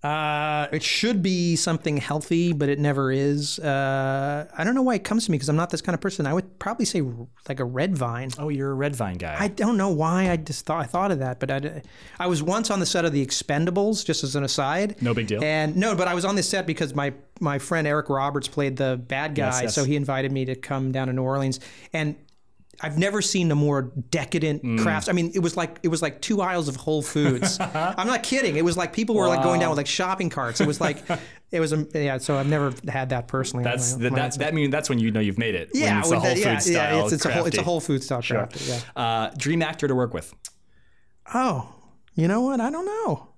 [0.00, 3.58] Uh, it should be something healthy, but it never is.
[3.58, 6.00] Uh, I don't know why it comes to me because I'm not this kind of
[6.00, 6.24] person.
[6.24, 7.02] I would probably say
[7.48, 8.30] like a red vine.
[8.38, 9.34] Oh, you're a red vine guy.
[9.36, 11.82] I don't know why I just thought I thought of that, but I,
[12.20, 15.02] I was once on the set of The Expendables, just as an aside.
[15.02, 15.42] No big deal.
[15.42, 18.76] And no, but I was on this set because my my friend Eric Roberts played
[18.76, 19.74] the bad guy, Yes, yes.
[19.74, 21.58] so he invited me to come down to New Orleans
[21.92, 22.14] and.
[22.80, 24.80] I've never seen a more decadent Mm.
[24.80, 25.08] crafts.
[25.08, 27.58] I mean, it was like it was like two aisles of Whole Foods.
[27.74, 28.56] I'm not kidding.
[28.56, 30.60] It was like people were like going down with like shopping carts.
[30.60, 31.02] It was like
[31.50, 32.18] it was um, yeah.
[32.18, 33.64] So I've never had that personally.
[33.64, 35.70] that's my- that, my that's that mean that's when you know you've made it.
[35.72, 36.96] when yeah, it's a whole the- yeah, food style.
[36.98, 38.38] yeah, it's, it's a whole it's a whole food style Sure.
[38.46, 38.80] crafty, Yeah.
[38.94, 40.32] Uh, dream actor to work with.
[41.34, 41.74] Oh,
[42.14, 42.60] you know what?
[42.60, 43.28] I don't know.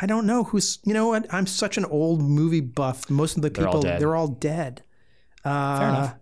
[0.00, 0.78] I don't know who's.
[0.84, 1.26] You know what?
[1.34, 3.10] I'm such an old movie buff.
[3.10, 4.00] Most of the They're all people dead.
[4.00, 4.82] they're all dead.
[5.44, 6.14] Uh, Fair enough.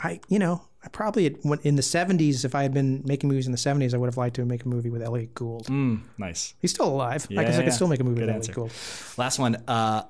[0.00, 3.52] I you know I probably in the 70s if I had been making movies in
[3.52, 5.66] the 70s I would have liked to make a movie with Elliot Gould.
[5.66, 6.54] Mm, nice.
[6.60, 7.26] He's still alive.
[7.30, 7.64] I Yeah, guess I yeah.
[7.64, 8.52] could still make a movie Good with answer.
[8.52, 9.18] Elliot Gould.
[9.18, 9.56] Last one.
[9.66, 10.02] Uh,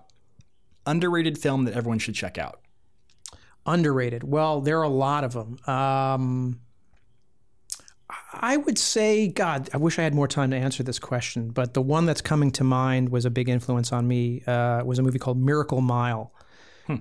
[0.87, 2.61] underrated film that everyone should check out.
[3.67, 4.25] Underrated.
[4.25, 5.59] Well, there are a lot of them.
[5.67, 6.61] Um,
[8.33, 11.75] I would say, God, I wish I had more time to answer this question, but
[11.75, 14.43] the one that's coming to mind was a big influence on me.
[14.47, 16.33] Uh, was a movie called Miracle Mile.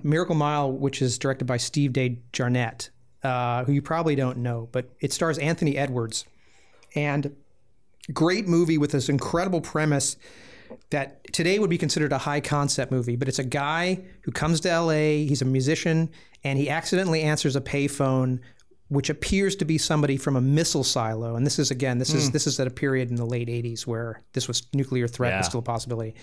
[0.02, 2.90] Miracle Mile, which is directed by Steve De Jarnatt,
[3.22, 6.24] uh, who you probably don't know, but it stars Anthony Edwards,
[6.94, 7.34] and
[8.12, 10.16] great movie with this incredible premise
[10.90, 14.60] that today would be considered a high concept movie, but it's a guy who comes
[14.60, 16.10] to LA, he's a musician,
[16.44, 18.40] and he accidentally answers a payphone
[18.88, 21.36] which appears to be somebody from a missile silo.
[21.36, 23.86] And this is again, this is this is at a period in the late 80s
[23.86, 26.14] where this was nuclear threat was still a possibility.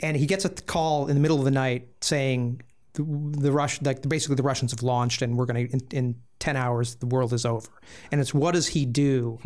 [0.00, 2.62] And he gets a call in the middle of the night saying
[2.98, 6.14] the, the Rush like basically the Russians have launched and we're going to in, in
[6.40, 7.68] 10 hours the world is over.
[8.10, 9.38] And it's what does he do?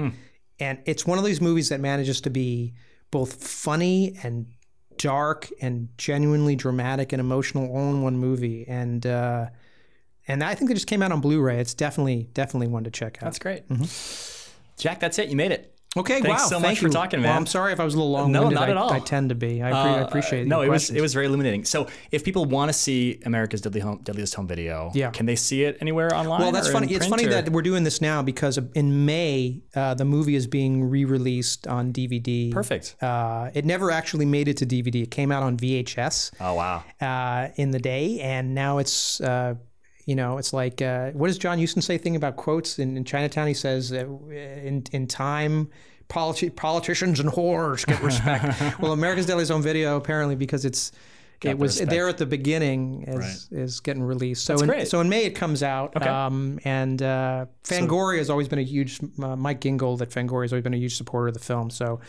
[0.59, 2.75] And it's one of these movies that manages to be
[3.11, 4.47] both funny and
[4.97, 8.67] dark and genuinely dramatic and emotional all in one movie.
[8.69, 9.47] And uh,
[10.29, 11.59] and I think it just came out on Blu-ray.
[11.59, 13.25] It's definitely definitely one to check out.
[13.25, 13.65] That's great.
[14.79, 15.29] Jack, that's it.
[15.29, 15.72] You made it.
[15.95, 16.49] Okay, Thanks wow.
[16.49, 16.93] so thank much for you.
[16.93, 17.37] talking, Well, man.
[17.37, 18.33] I'm sorry if I was a little long.
[18.33, 18.91] No, not I, at all.
[18.91, 19.63] I tend to be.
[19.63, 20.47] I, pre- I appreciate.
[20.47, 21.67] No, it was it was very illuminating.
[21.67, 25.11] So, if people want to see America's Deadly Home, Deadliest Home Video, Yeah.
[25.11, 26.41] can they see it anywhere online?
[26.41, 26.91] Well, that's funny.
[26.95, 30.47] It's funny or- that we're doing this now because in May uh, the movie is
[30.47, 32.51] being re-released on DVD.
[32.53, 32.97] Perfect.
[33.03, 35.03] Uh, it never actually made it to DVD.
[35.03, 36.85] It came out on VHS Oh wow.
[37.03, 39.21] uh, in the day, and now it's.
[40.05, 41.97] You know, it's like uh, what does John Huston say?
[41.99, 43.47] Thing about quotes in, in Chinatown.
[43.47, 45.71] He says, uh, "In in time,
[46.09, 50.93] politi- politicians and whores get respect." well, America's Deadliest Home Video apparently because it's
[51.45, 51.91] it was respect.
[51.91, 54.45] there at the beginning is is getting released.
[54.45, 54.89] So in, great.
[54.89, 55.97] so in May it comes out.
[55.97, 56.09] Okay.
[56.09, 60.53] Um, and uh, Fangoria has always been a huge uh, Mike Gingold at Fangoria has
[60.53, 61.71] always been a huge supporter of the film.
[61.71, 62.01] So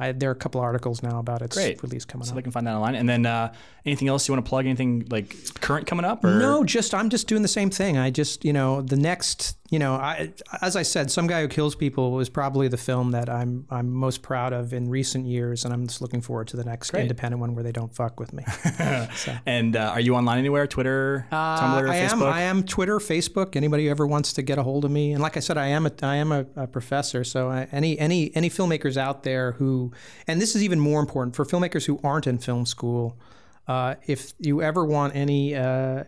[0.00, 1.82] I, there are a couple articles now about its Great.
[1.82, 2.32] release coming So up.
[2.32, 2.94] So they can find that online.
[2.94, 3.52] And then uh,
[3.84, 4.66] anything else you want to plug?
[4.66, 6.24] Anything like current coming up?
[6.24, 6.38] Or?
[6.38, 7.98] No, just I'm just doing the same thing.
[7.98, 10.32] I just you know the next you know I
[10.62, 13.90] as I said, some guy who kills people was probably the film that I'm I'm
[13.92, 17.40] most proud of in recent years, and I'm just looking forward to the next independent
[17.40, 18.44] one where they don't fuck with me.
[19.46, 20.66] And uh, are you online anywhere?
[20.66, 22.18] Twitter, Tumblr, Uh, I am.
[22.18, 22.32] Facebook?
[22.32, 23.56] I am Twitter, Facebook.
[23.56, 25.68] Anybody who ever wants to get a hold of me, and like I said, I
[25.68, 25.86] am.
[25.86, 27.24] A, I am a, a professor.
[27.24, 29.89] So I, any any any filmmakers out there who,
[30.26, 33.18] and this is even more important for filmmakers who aren't in film school.
[33.66, 36.04] Uh, if you ever want any uh,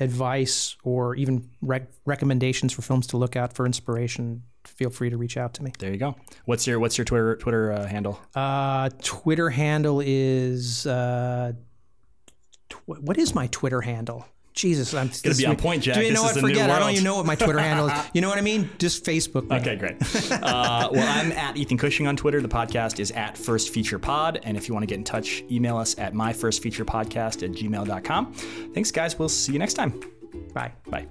[0.00, 5.16] advice or even rec- recommendations for films to look out for inspiration, feel free to
[5.16, 5.72] reach out to me.
[5.78, 6.16] There you go.
[6.46, 8.20] What's your What's your Twitter Twitter uh, handle?
[8.34, 11.52] Uh, Twitter handle is uh,
[12.68, 14.26] tw- what is my Twitter handle?
[14.54, 15.96] Jesus, I'm gonna be on point, Jack.
[15.96, 16.38] Do you This know what?
[16.38, 16.70] Forget.
[16.70, 17.98] I don't even know what my Twitter handle is.
[18.12, 18.70] You know what I mean?
[18.78, 19.48] Just Facebook.
[19.48, 19.56] me.
[19.56, 19.96] Okay, great.
[20.30, 22.40] Uh, well, I'm at Ethan Cushing on Twitter.
[22.40, 24.40] The podcast is at First Feature Pod.
[24.44, 28.32] And if you want to get in touch, email us at myfirstfeaturepodcast at gmail.com.
[28.32, 29.18] Thanks, guys.
[29.18, 30.00] We'll see you next time.
[30.52, 30.72] Bye.
[30.88, 31.06] Bye.